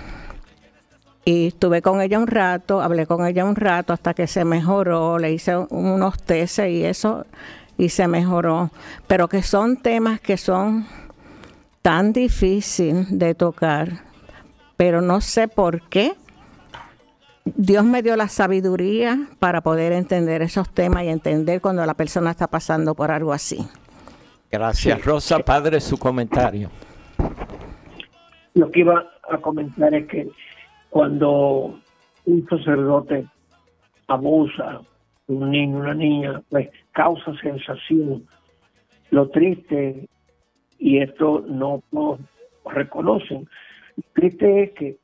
[1.24, 5.18] Y estuve con ella un rato, hablé con ella un rato hasta que se mejoró,
[5.18, 7.26] le hice unos tesis y eso,
[7.76, 8.70] y se mejoró.
[9.06, 10.86] Pero que son temas que son
[11.82, 14.09] tan difíciles de tocar,
[14.80, 16.14] pero no sé por qué.
[17.44, 22.30] Dios me dio la sabiduría para poder entender esos temas y entender cuando la persona
[22.30, 23.58] está pasando por algo así.
[24.50, 25.40] Gracias, Rosa.
[25.40, 26.70] Padre, su comentario.
[28.54, 30.30] Lo que iba a comentar es que
[30.88, 31.78] cuando
[32.24, 33.26] un sacerdote
[34.06, 34.80] abusa
[35.28, 38.24] de un niño, una niña, pues causa sensación.
[39.10, 40.08] Lo triste,
[40.78, 42.18] y esto no lo
[42.64, 43.46] reconocen,
[44.14, 44.96] triste es que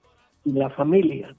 [0.44, 1.34] la familia,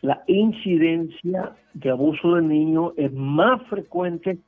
[0.00, 4.38] la incidencia de abuso de niños es más frecuente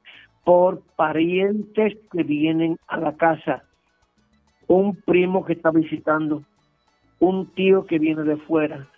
[0.45, 3.65] por parientes que vienen a la casa.
[4.67, 6.43] Un primo que está visitando,
[7.19, 8.89] un tío que viene de fuera.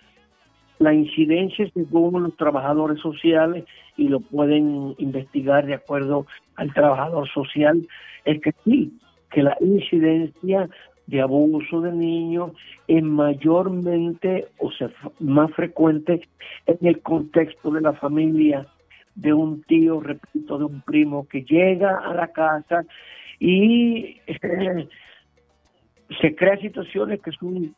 [0.78, 3.64] La incidencia, según los trabajadores sociales,
[3.96, 6.26] y lo pueden investigar de acuerdo
[6.56, 7.86] al trabajador social,
[8.24, 8.92] es que sí,
[9.30, 10.68] que la incidencia
[11.06, 12.52] de abuso de niños
[12.88, 14.90] es mayormente, o sea,
[15.20, 16.28] más frecuente
[16.66, 18.66] en el contexto de la familia,
[19.14, 22.84] de un tío, repito, de un primo que llega a la casa
[23.38, 24.16] y
[26.20, 27.74] se crean situaciones que son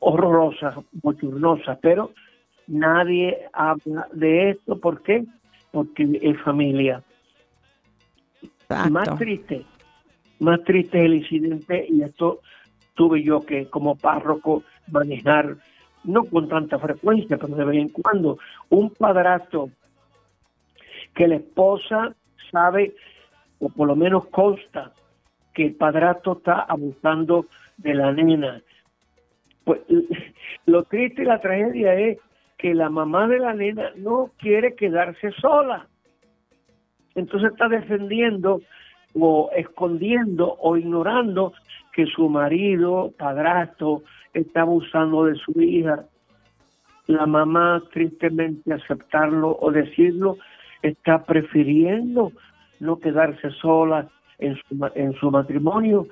[0.00, 2.12] horrorosas, bochornosas, pero
[2.66, 4.78] nadie habla de esto.
[4.78, 5.24] ¿Por qué?
[5.70, 7.02] Porque es familia.
[8.90, 9.64] Más triste,
[10.42, 12.40] más triste es el incidente y esto
[12.94, 15.56] tuve yo que como párroco manejar,
[16.04, 18.38] no con tanta frecuencia, pero de vez en cuando,
[18.68, 19.70] un padrastro
[21.14, 22.14] que la esposa
[22.50, 22.94] sabe,
[23.60, 24.92] o por lo menos consta,
[25.54, 28.62] que el padrastro está abusando de la nena.
[29.64, 29.80] Pues
[30.66, 32.18] lo triste y la tragedia es
[32.58, 35.86] que la mamá de la nena no quiere quedarse sola.
[37.14, 38.60] Entonces está defendiendo
[39.14, 41.52] o escondiendo o ignorando
[41.92, 44.02] que su marido, padrastro,
[44.32, 46.04] está abusando de su hija.
[47.06, 50.38] La mamá, tristemente, aceptarlo o decirlo,
[50.82, 52.32] está prefiriendo
[52.80, 54.08] no quedarse sola
[54.38, 56.06] en su, en su matrimonio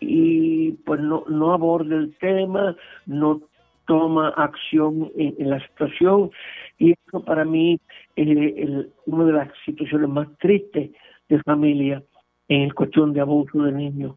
[0.00, 2.76] y pues no, no aborda el tema,
[3.06, 3.40] no
[3.86, 6.30] toma acción en, la situación
[6.78, 7.78] y eso para mí
[8.16, 10.90] es el- una de las situaciones más tristes
[11.28, 12.02] de familia
[12.48, 14.14] en cuestión de abuso de niños.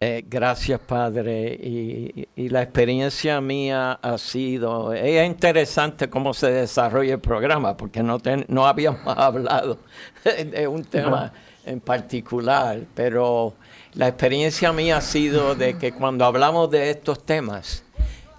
[0.00, 1.58] Eh, gracias, Padre.
[1.60, 8.02] Y, y la experiencia mía ha sido, es interesante cómo se desarrolla el programa, porque
[8.02, 9.78] no, ten- no habíamos hablado
[10.24, 11.32] de un tema
[11.66, 13.54] en particular, pero
[13.94, 17.84] la experiencia mía ha sido de que cuando hablamos de estos temas,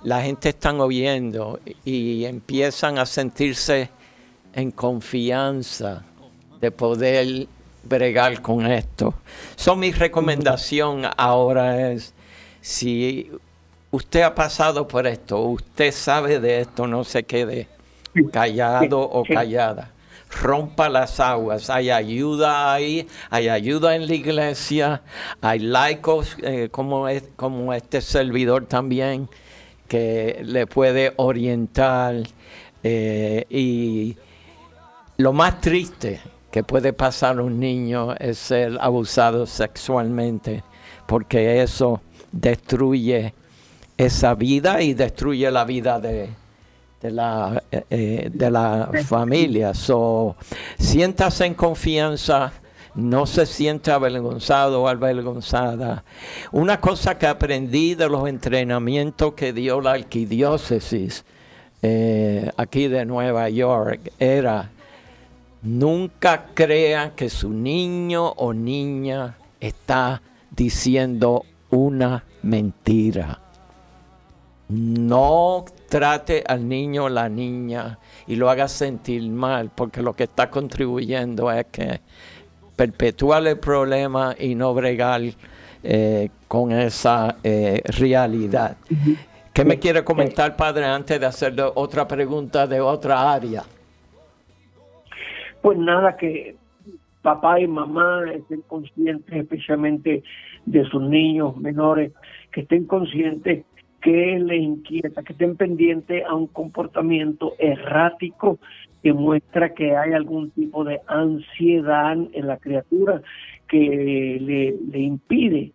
[0.04, 3.90] la gente está oyendo y empiezan a sentirse
[4.54, 6.06] en confianza
[6.62, 7.48] de poder
[7.84, 9.14] bregar con esto.
[9.56, 12.14] So, mi recomendación ahora es,
[12.62, 13.32] si
[13.92, 17.68] usted ha pasado por esto, usted sabe de esto, no se quede
[18.32, 19.92] callado o callada.
[20.42, 21.70] Rompa las aguas.
[21.72, 25.02] Hay ayuda ahí, hay ayuda en la iglesia,
[25.42, 29.28] hay laicos eh, como, es- como este servidor también
[29.88, 32.16] que le puede orientar
[32.84, 34.18] eh, y
[35.18, 36.22] lo más triste
[36.52, 40.64] que puede pasar un niño es ser abusado sexualmente,
[41.06, 43.34] porque eso destruye
[43.98, 46.30] esa vida y destruye la vida de,
[47.02, 49.74] de la, eh, eh, de la familia.
[49.74, 50.36] So,
[50.78, 52.52] siéntase en confianza,
[52.96, 56.04] no se sienta avergonzado o avergonzada.
[56.52, 61.24] Una cosa que aprendí de los entrenamientos que dio la arquidiócesis
[61.82, 64.70] eh, aquí de Nueva York era
[65.62, 73.40] nunca crea que su niño o niña está diciendo una mentira.
[74.70, 77.98] No trate al niño o la niña
[78.28, 82.02] y lo haga sentir mal, porque lo que está contribuyendo es que
[82.76, 85.22] perpetuar el problema y no bregar
[85.84, 88.78] eh, con esa eh, realidad.
[89.52, 93.64] ¿Qué me quiere comentar, padre, antes de hacerle otra pregunta de otra área?
[95.70, 96.56] Pues nada, que
[97.22, 100.24] papá y mamá estén conscientes especialmente
[100.66, 102.12] de sus niños menores,
[102.52, 103.66] que estén conscientes
[104.02, 108.58] que les inquieta, que estén pendientes a un comportamiento errático
[109.04, 113.22] que muestra que hay algún tipo de ansiedad en la criatura
[113.68, 115.74] que le, le impide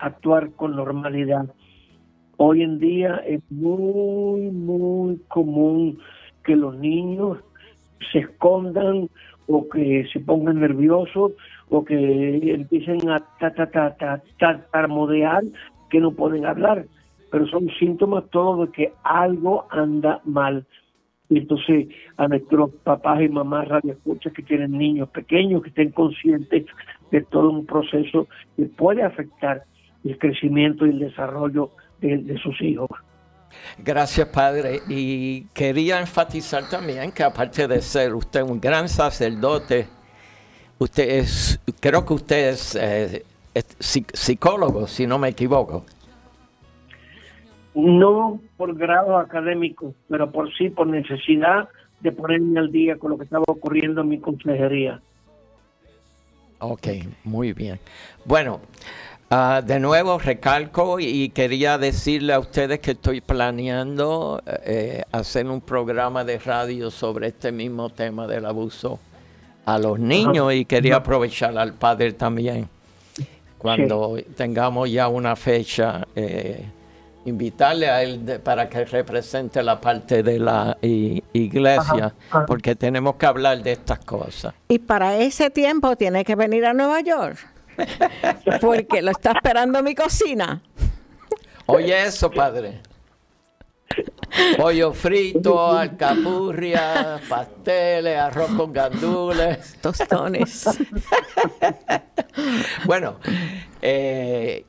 [0.00, 1.54] actuar con normalidad.
[2.36, 6.00] Hoy en día es muy, muy común
[6.42, 7.38] que los niños
[8.12, 9.08] se escondan
[9.48, 11.32] o que se pongan nerviosos
[11.68, 15.44] o que empiecen a ta, ta, ta, ta, tartamudear
[15.90, 16.86] que no pueden hablar,
[17.30, 20.66] pero son síntomas todos de que algo anda mal.
[21.28, 26.66] Y entonces a nuestros papás y mamás radioescuchas que tienen niños pequeños, que estén conscientes
[27.10, 29.64] de todo un proceso que puede afectar
[30.04, 31.70] el crecimiento y el desarrollo
[32.00, 32.88] de, de sus hijos.
[33.78, 34.80] Gracias, Padre.
[34.88, 39.86] Y quería enfatizar también que aparte de ser usted un gran sacerdote,
[40.78, 43.76] usted es, creo que usted es, eh, es
[44.14, 45.84] psicólogo, si no me equivoco.
[47.74, 51.68] no por grado académico, pero por sí, por necesidad
[52.00, 55.00] de ponerme al día con lo que estaba ocurriendo en mi consejería.
[56.58, 56.88] Ok,
[57.24, 57.78] muy bien.
[58.24, 58.60] Bueno,
[59.30, 65.60] ah, de nuevo recalco y quería decirle a ustedes que estoy planeando eh, hacer un
[65.60, 68.98] programa de radio sobre este mismo tema del abuso
[69.64, 72.68] a los niños y quería aprovechar al padre también.
[73.58, 76.64] Cuando tengamos ya una fecha, eh,
[77.24, 82.46] invitarle a él de- para que represente la parte de la i- iglesia, Ajá, ajá.
[82.46, 84.54] porque tenemos que hablar de estas cosas.
[84.68, 87.38] Y para ese tiempo tiene que venir a Nueva York.
[88.60, 90.62] Porque lo está esperando mi cocina.
[91.66, 92.80] Oye eso, padre.
[94.56, 99.76] Pollo frito, alcapurria, pasteles, arroz con gandules.
[99.80, 100.64] Tostones.
[102.84, 103.18] Bueno,
[103.80, 104.66] eh,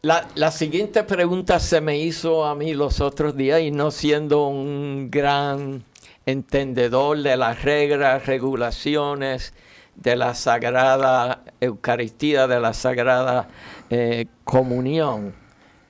[0.00, 4.46] la, la siguiente pregunta se me hizo a mí los otros días y no siendo
[4.46, 5.84] un gran
[6.24, 9.52] entendedor de las reglas, regulaciones
[9.94, 13.48] de la Sagrada Eucaristía, de la Sagrada
[13.90, 15.34] eh, Comunión.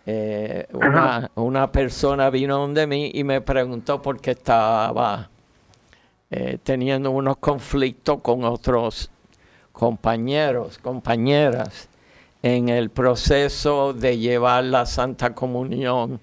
[0.04, 5.30] Eh, una, una persona vino donde mí y me preguntó por qué estaba
[6.34, 9.10] eh, teniendo unos conflictos con otros
[9.70, 11.90] compañeros, compañeras,
[12.42, 16.20] en el proceso de llevar la Santa Comunión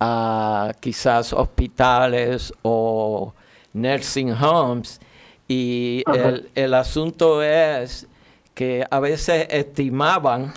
[0.00, 3.32] a quizás hospitales o
[3.72, 5.00] nursing homes.
[5.52, 8.06] Y el, el asunto es
[8.54, 10.52] que a veces estimaban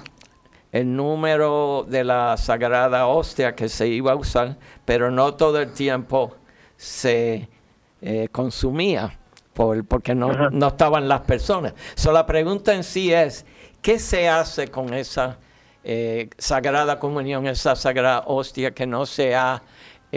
[0.72, 5.72] el número de la sagrada hostia que se iba a usar, pero no todo el
[5.74, 6.36] tiempo
[6.78, 7.48] se
[8.02, 9.18] eh, consumía
[9.54, 11.74] por- porque no, no estaban las personas.
[11.96, 13.46] So, la pregunta en sí es,
[13.82, 15.38] ¿qué se hace con esa
[15.84, 19.62] eh, sagrada comunión, esa sagrada hostia que no se ha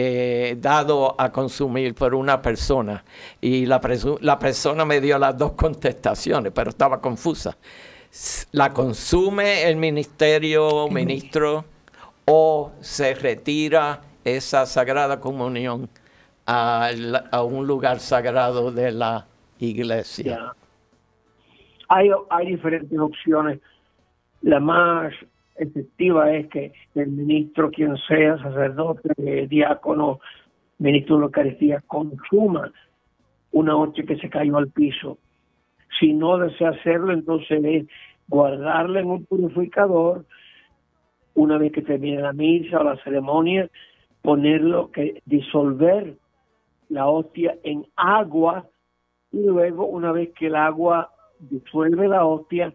[0.01, 3.03] eh, dado a consumir por una persona?
[3.41, 3.81] Y la,
[4.21, 7.57] la persona me dio las dos contestaciones, pero estaba confusa.
[8.53, 11.65] ¿La consume el ministerio, ministro,
[12.25, 15.89] o se retira esa sagrada comunión
[16.45, 19.25] al- a un lugar sagrado de la
[19.59, 20.53] iglesia?
[21.89, 23.59] Hay, hay diferentes opciones.
[24.43, 25.11] La más
[25.59, 30.19] efectiva es que el ministro, quien sea, sacerdote, diácono,
[30.77, 32.71] ministro de la Eucaristía, consuma
[33.51, 35.17] una hostia que se cayó al piso.
[35.99, 37.85] Si no desea hacerlo, entonces es
[38.27, 40.25] guardarla en un purificador
[41.33, 43.69] una vez que termine la misa o la ceremonia,
[44.21, 46.17] ponerlo, que disolver
[46.89, 48.67] la hostia en agua
[49.31, 52.73] y luego una vez que el agua disuelve la hostia,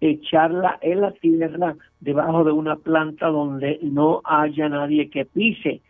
[0.00, 5.80] echarla en la tierra debajo de una planta donde no haya nadie que pise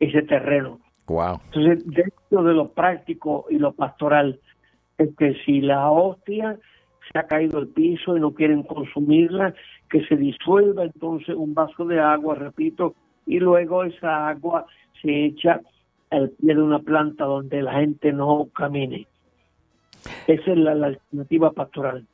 [0.00, 0.80] ese terreno.
[1.06, 1.40] Wow.
[1.46, 4.40] Entonces, dentro de lo práctico y lo pastoral,
[4.98, 6.58] es que si la hostia
[7.12, 9.54] se ha caído al piso y no quieren consumirla,
[9.88, 12.94] que se disuelva entonces un vaso de agua, repito,
[13.26, 14.66] y luego esa agua
[15.00, 15.60] se echa
[16.10, 19.06] al pie de una planta donde la gente no camine.
[20.26, 22.06] Esa es la, la alternativa pastoral.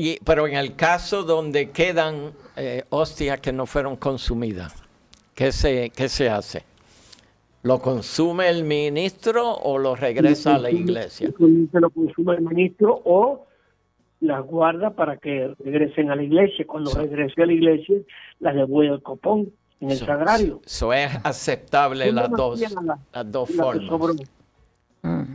[0.00, 4.74] Y, pero en el caso donde quedan eh, hostias que no fueron consumidas,
[5.34, 6.64] ¿qué se, ¿qué se hace?
[7.62, 11.30] ¿Lo consume el ministro o lo regresa a la iglesia?
[11.70, 13.46] Se lo consume el ministro o
[14.20, 16.64] las guarda para que regresen a la iglesia.
[16.66, 16.98] Cuando Sí.
[16.98, 17.96] regrese a la iglesia,
[18.38, 20.60] las devuelve al copón en el So- sagrario.
[20.64, 22.58] so es aceptable las dos,
[23.12, 24.16] las dos las formas.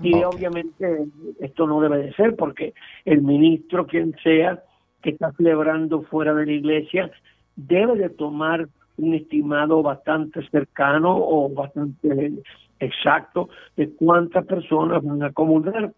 [0.04, 1.08] Y obviamente
[1.40, 4.62] esto no debe de ser porque el ministro, quien sea,
[5.02, 7.12] que está celebrando fuera de la iglesia,
[7.56, 12.34] debe de tomar un estimado bastante cercano o bastante
[12.80, 15.94] exacto de cuántas personas van a comulgar.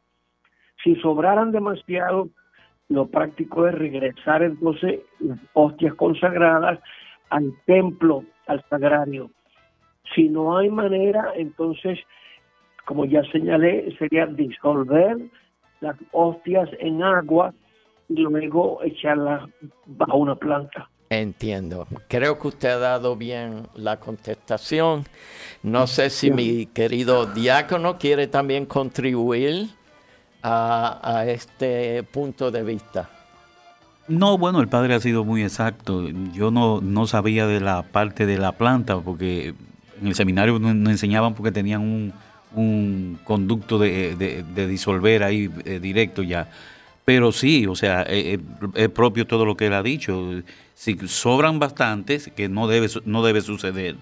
[0.84, 2.30] Si sobraran demasiado,
[2.90, 6.80] lo práctico es regresar entonces las hostias consagradas
[7.30, 9.30] al templo, al sagrario.
[10.16, 12.00] Si no hay manera, entonces
[12.88, 15.18] como ya señalé, sería disolver
[15.82, 17.54] las hostias en agua
[18.08, 19.48] y luego echarlas
[19.86, 20.90] bajo una planta.
[21.10, 21.86] Entiendo.
[22.08, 25.04] Creo que usted ha dado bien la contestación.
[25.64, 29.68] No sé si mi querido diácono quiere también contribuir
[30.42, 33.10] a, a este punto de vista.
[34.08, 36.08] No, bueno, el padre ha sido muy exacto.
[36.34, 39.54] Yo no, no sabía de la parte de la planta, porque
[40.02, 42.14] en el seminario no, no enseñaban porque tenían un,
[42.58, 46.50] un conducto de, de- de disolver ahí eh, directo ya.
[47.06, 48.40] Pero sí, o sea, eh, eh,
[48.76, 50.30] es propio todo lo que él ha dicho.
[50.76, 53.96] Si sobran bastantes, que no debe, no debe suceder,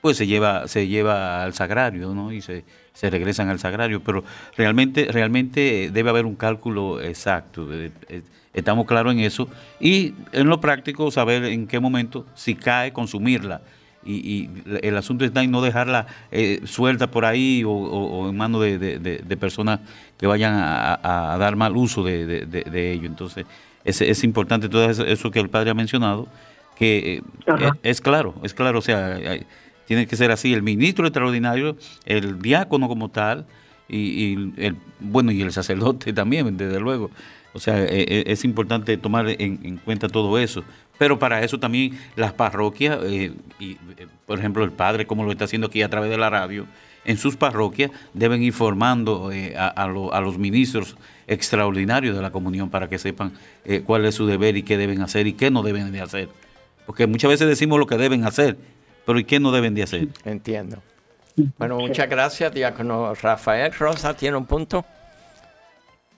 [0.00, 2.32] pues se lleva, se lleva al sagrario, ¿no?
[2.32, 4.02] Y se, se regresan al sagrario.
[4.02, 4.24] Pero
[4.56, 7.68] realmente, realmente debe haber un cálculo exacto.
[7.72, 8.22] eh, eh,
[8.54, 9.48] Estamos claros en eso.
[9.80, 13.62] Y en lo práctico, saber en qué momento, si cae, consumirla.
[14.04, 14.50] Y, y
[14.82, 18.60] el asunto está en no dejarla eh, suelta por ahí o, o- o en manos
[18.62, 19.80] de, de- de- de personas
[20.18, 20.98] que vayan a,
[21.38, 23.06] dar mal uso de, ello.
[23.06, 23.46] Entonces,
[23.84, 26.26] es, es importante todo eso, eso que el padre ha mencionado,
[26.76, 27.22] que eh,
[27.82, 29.46] es, es claro, es claro, o sea, hay-
[29.86, 31.76] tiene que ser así, el ministro extraordinario,
[32.06, 33.44] el diácono como tal,
[33.88, 37.10] y, y el, bueno, y el sacerdote también, desde luego.
[37.54, 40.64] O sea, eh, eh, es importante tomar en, en cuenta todo eso.
[40.98, 45.32] Pero para eso también las parroquias, eh, y, eh, por ejemplo, el padre, como lo
[45.32, 46.66] está haciendo aquí a través de la radio,
[47.04, 50.96] en sus parroquias deben ir formando eh, a, a lo- a los ministros
[51.26, 53.32] extraordinarios de la comunión para que sepan
[53.64, 56.28] eh, cuál es su deber y qué deben hacer y qué no deben de hacer.
[56.86, 58.56] Porque muchas veces decimos lo que deben hacer,
[59.04, 60.08] pero ¿y qué no deben de hacer?
[60.24, 60.78] Entiendo.
[61.58, 63.72] Bueno, muchas gracias, diácono Rafael.
[63.72, 64.84] Rosa, ¿tiene un punto?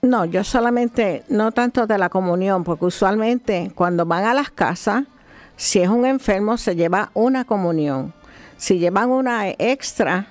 [0.05, 5.05] No, yo solamente, no tanto de la comunión, porque usualmente cuando van a las casas,
[5.55, 8.13] si es un enfermo, se lleva una comunión.
[8.55, 10.27] Si llevan una extra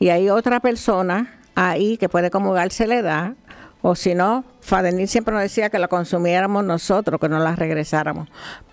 [0.00, 3.36] y hay otra persona ahí que puede comulgar, se le da.
[3.82, 8.28] O si no, Fadenil siempre nos decía que la consumiéramos nosotros, que no la regresáramos.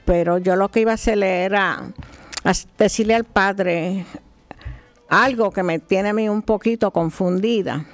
[0.05, 1.83] Pero yo lo que iba a hacer era
[2.79, 4.07] decirle al padre
[5.07, 7.85] algo que me tiene a mí un poquito confundida.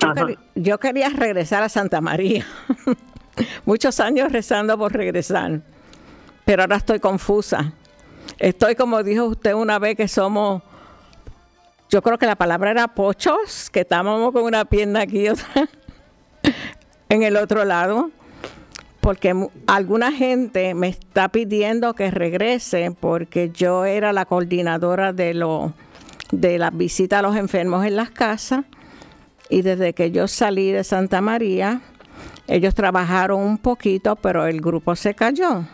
[0.00, 2.46] Yo, quería, yo quería regresar a Santa María.
[3.64, 5.60] Muchos años rezando por regresar.
[6.44, 7.72] Pero ahora estoy confusa.
[8.38, 10.62] Estoy como dijo usted una vez que somos,
[11.90, 15.46] yo creo que la palabra era pochos, que estábamos con una pierna aquí y otra
[17.08, 18.10] en el otro lado.
[19.00, 19.34] Porque
[19.66, 25.72] alguna gente me está pidiendo que regrese porque yo era la coordinadora de, lo,
[26.32, 28.64] de las visitas a los enfermos en las casas.
[29.50, 31.82] Y desde que yo salí de Santa María,
[32.46, 35.64] ellos trabajaron un poquito, pero el grupo se cayó.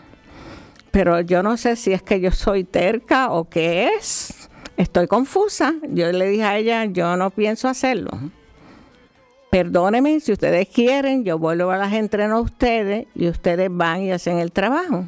[0.91, 4.49] Pero yo no sé si es que yo soy terca o qué es.
[4.77, 5.75] Estoy confusa.
[5.89, 8.11] Yo le dije a ella, yo no pienso hacerlo.
[9.51, 14.11] Perdónenme, si ustedes quieren, yo vuelvo a las entreno a ustedes y ustedes van y
[14.11, 15.05] hacen el trabajo.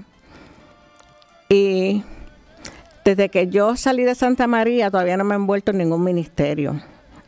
[1.49, 2.03] Y
[3.03, 6.79] desde que yo salí de Santa María todavía no me he envuelto en ningún ministerio.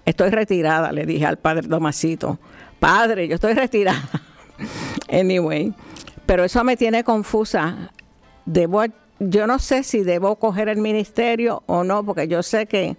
[0.06, 2.40] Estoy retirada, le dije al padre Tomasito.
[2.80, 4.10] Padre, yo estoy retirada.
[5.12, 5.74] anyway,
[6.26, 7.92] pero eso me tiene confusa.
[8.46, 8.84] Debo,
[9.20, 12.98] yo no sé si debo coger el ministerio o no, porque yo sé que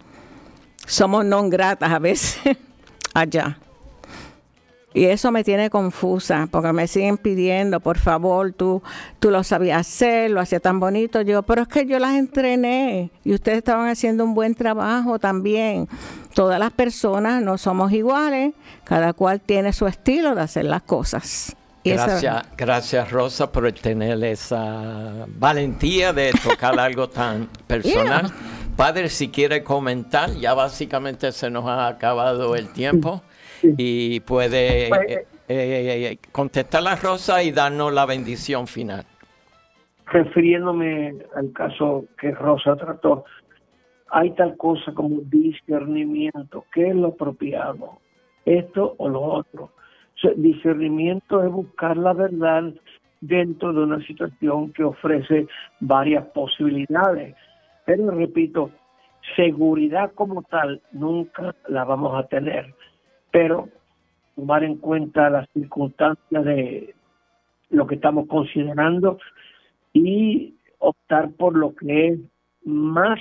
[0.87, 2.39] somos non gratas a veces
[3.15, 3.59] allá.
[4.95, 8.83] Y eso me tiene confusa, porque me siguen pidiendo, por favor, tú,
[9.19, 11.23] tú lo sabías hacer, lo hacía tan bonito.
[11.23, 15.89] Yo, pero es que yo las entrené y ustedes estaban haciendo un buen trabajo también.
[16.35, 18.53] Todas las personas no somos iguales,
[18.85, 21.57] cada cual tiene su estilo de hacer las cosas.
[21.85, 28.33] Y Gracias, gracias Rosa por tener esa valentía de tocar algo tan personal.
[28.77, 33.23] Padre, si quiere comentar, ya básicamente se nos ha acabado el tiempo
[33.63, 39.05] y puede Pues, eh, eh, eh, contestar a Rosa y darnos la bendición final.
[40.07, 43.25] refiriéndome al caso que Rosa trató,
[44.11, 46.67] hay tal cosa como discernimiento.
[46.73, 47.99] ¿Qué es lo apropiado?
[48.45, 49.65] ¿Esto o lo otro?
[49.65, 52.75] O sea, discernimiento es buscar la verdad
[53.23, 55.47] dentro de una situación que ofrece
[55.81, 57.35] varias posibilidades.
[57.87, 58.71] Pero repito,
[59.35, 62.75] seguridad como tal nunca la vamos a tener.
[63.33, 63.69] Pero
[64.37, 66.95] tomar en cuenta las circunstancias de
[67.71, 69.19] lo que estamos considerando
[69.93, 72.21] y optar por lo que es
[72.65, 73.19] más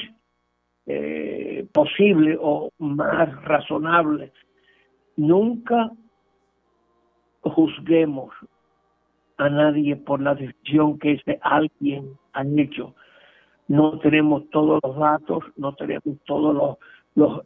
[0.85, 4.31] eh, posible o más razonable.
[5.15, 5.91] Nunca
[7.41, 8.33] juzguemos
[9.37, 12.93] a nadie por la decisión que ese alguien ha hecho.
[13.67, 16.77] No tenemos todos los datos, no tenemos todos los,
[17.15, 17.45] los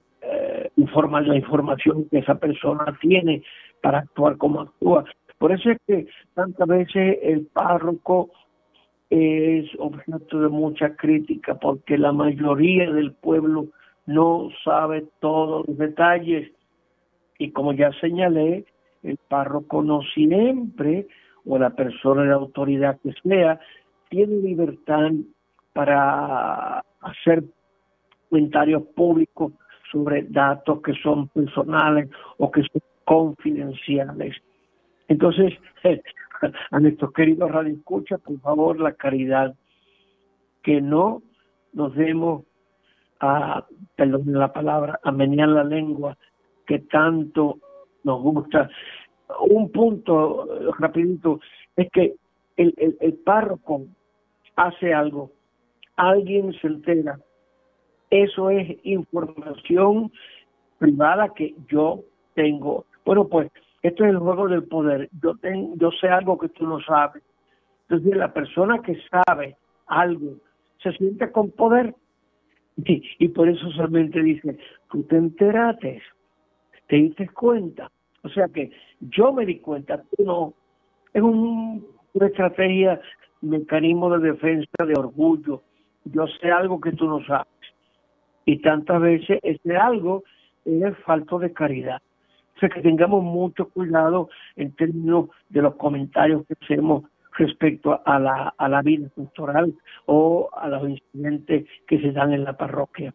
[0.77, 3.43] informa- la información que esa persona tiene
[3.81, 5.05] para actuar como actúa.
[5.37, 8.31] Por eso es que tantas veces el párroco
[9.09, 13.67] es objeto de mucha crítica porque la mayoría del pueblo
[14.05, 16.51] no sabe todos los detalles
[17.37, 18.65] y como ya señalé,
[19.03, 21.07] el párroco no siempre
[21.45, 23.59] o la persona de autoridad que sea
[24.09, 25.11] tiene libertad
[25.73, 27.43] para hacer
[28.29, 29.53] comentarios públicos
[29.95, 34.35] sobre datos que son personales o que son confidenciales.
[35.07, 35.53] Entonces,
[36.71, 39.55] a nuestros queridos radioescuchas, por favor, la caridad,
[40.63, 41.21] que no
[41.71, 42.43] nos demos
[43.21, 43.65] a,
[43.95, 46.17] perdón la palabra, a menear la lengua
[46.67, 47.59] que tanto
[48.03, 48.69] nos gusta.
[49.49, 51.39] Un punto eh, rapidito
[51.77, 52.15] es que
[52.57, 53.85] el, el, el párroco
[54.57, 55.31] hace algo,
[55.95, 57.17] alguien se entera,
[58.23, 60.11] eso es información
[60.77, 62.01] privada que yo
[62.33, 62.85] tengo.
[63.05, 63.51] Bueno, pues
[63.81, 65.09] esto es el juego del poder.
[65.21, 67.23] Yo tengo, yo sé algo que tú no sabes.
[67.87, 69.57] Entonces la persona que sabe
[69.87, 70.35] algo
[70.81, 71.95] se siente con poder
[72.77, 74.57] y, por eso solamente dice,
[74.91, 76.01] tú te enteraste,
[76.87, 77.91] te diste cuenta.
[78.23, 80.53] O sea que yo me di cuenta, tú no,
[81.13, 82.99] es un- una estrategia,
[83.41, 85.61] mecanismo de defensa, de orgullo.
[86.05, 87.47] Yo sé algo que tú no sabes.
[88.45, 90.23] Y tantas veces ese algo
[90.65, 92.01] es falto de caridad.
[92.55, 97.03] O sea que tengamos mucho cuidado en términos de los comentarios que hacemos
[97.37, 99.73] respecto a la, a la vida cultural
[100.05, 103.13] o a los incidentes que se dan en la parroquia.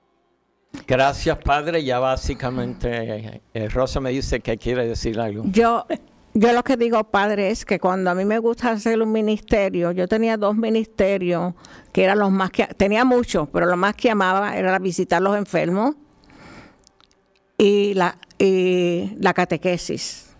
[0.87, 1.83] Gracias, Padre.
[1.85, 5.45] Ya básicamente eh, Rosa me dice que quiere decir algo.
[5.47, 5.87] Yo,
[6.35, 9.91] yo lo que digo, padre, es que cuando a mí me gusta hacer un ministerio,
[9.91, 11.55] yo tenía dos ministerios
[11.93, 15.37] que eran los más que, tenía muchos, pero lo más que amaba era visitar los
[15.37, 15.97] enfermos
[17.59, 20.37] y la, y la catequesis.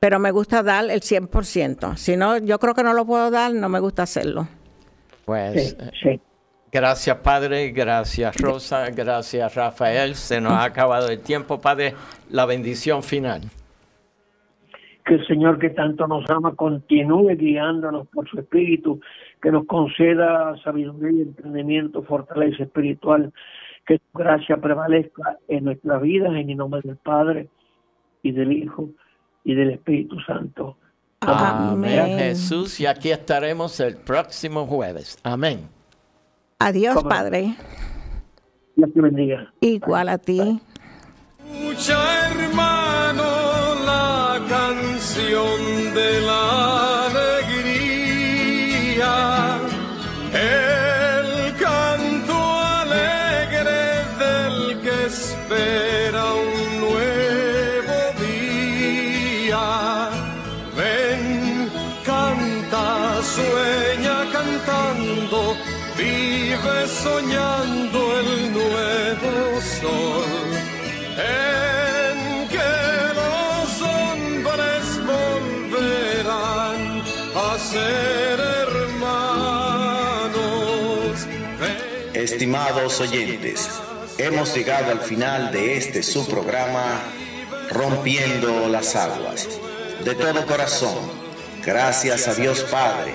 [0.00, 1.96] Pero me gusta dar el 100%.
[1.96, 4.48] Si no, yo creo que no lo puedo dar, no me gusta hacerlo.
[5.26, 6.20] Pues Sí, eh, sí.
[6.72, 7.70] gracias, Padre.
[7.72, 8.88] Gracias, Rosa.
[8.88, 10.16] Gracias, Rafael.
[10.16, 11.94] Se nos ha acabado el tiempo, Padre.
[12.30, 13.42] La bendición final.
[15.04, 19.00] Que el Señor que tanto nos ama continúe guiándonos por su Espíritu,
[19.42, 23.32] que nos conceda sabiduría y entendimiento, fortaleza espiritual,
[23.86, 27.48] que su gracia prevalezca en nuestras vidas, en el nombre del Padre
[28.22, 28.90] y del Hijo
[29.44, 30.76] y del Espíritu Santo.
[31.20, 32.18] Amén.
[32.18, 32.80] Jesús.
[32.80, 35.18] Y aquí estaremos el próximo jueves.
[35.22, 35.68] Amén.
[36.58, 37.08] Adiós, no.
[37.08, 37.54] padre.
[38.76, 39.52] Dios te bendiga.
[39.60, 40.60] Igual a ti.
[41.52, 42.79] Escucha hermano la
[45.30, 46.79] canción de la
[82.40, 83.68] Estimados oyentes,
[84.16, 87.02] hemos llegado al final de este su programa
[87.68, 89.46] Rompiendo las Aguas.
[90.06, 90.96] De todo corazón,
[91.62, 93.12] gracias a Dios Padre,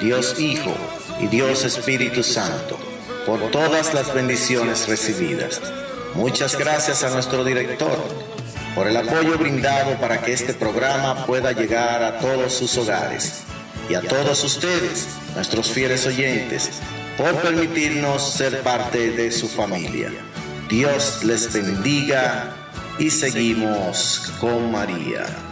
[0.00, 0.72] Dios Hijo
[1.18, 2.78] y Dios Espíritu Santo
[3.26, 5.60] por todas las bendiciones recibidas.
[6.14, 7.98] Muchas gracias a nuestro director
[8.76, 13.42] por el apoyo brindado para que este programa pueda llegar a todos sus hogares
[13.90, 16.70] y a todos ustedes, nuestros fieles oyentes,
[17.18, 20.12] por permitirnos ser parte de su familia.
[20.68, 22.54] Dios les bendiga
[22.96, 25.47] y seguimos con María.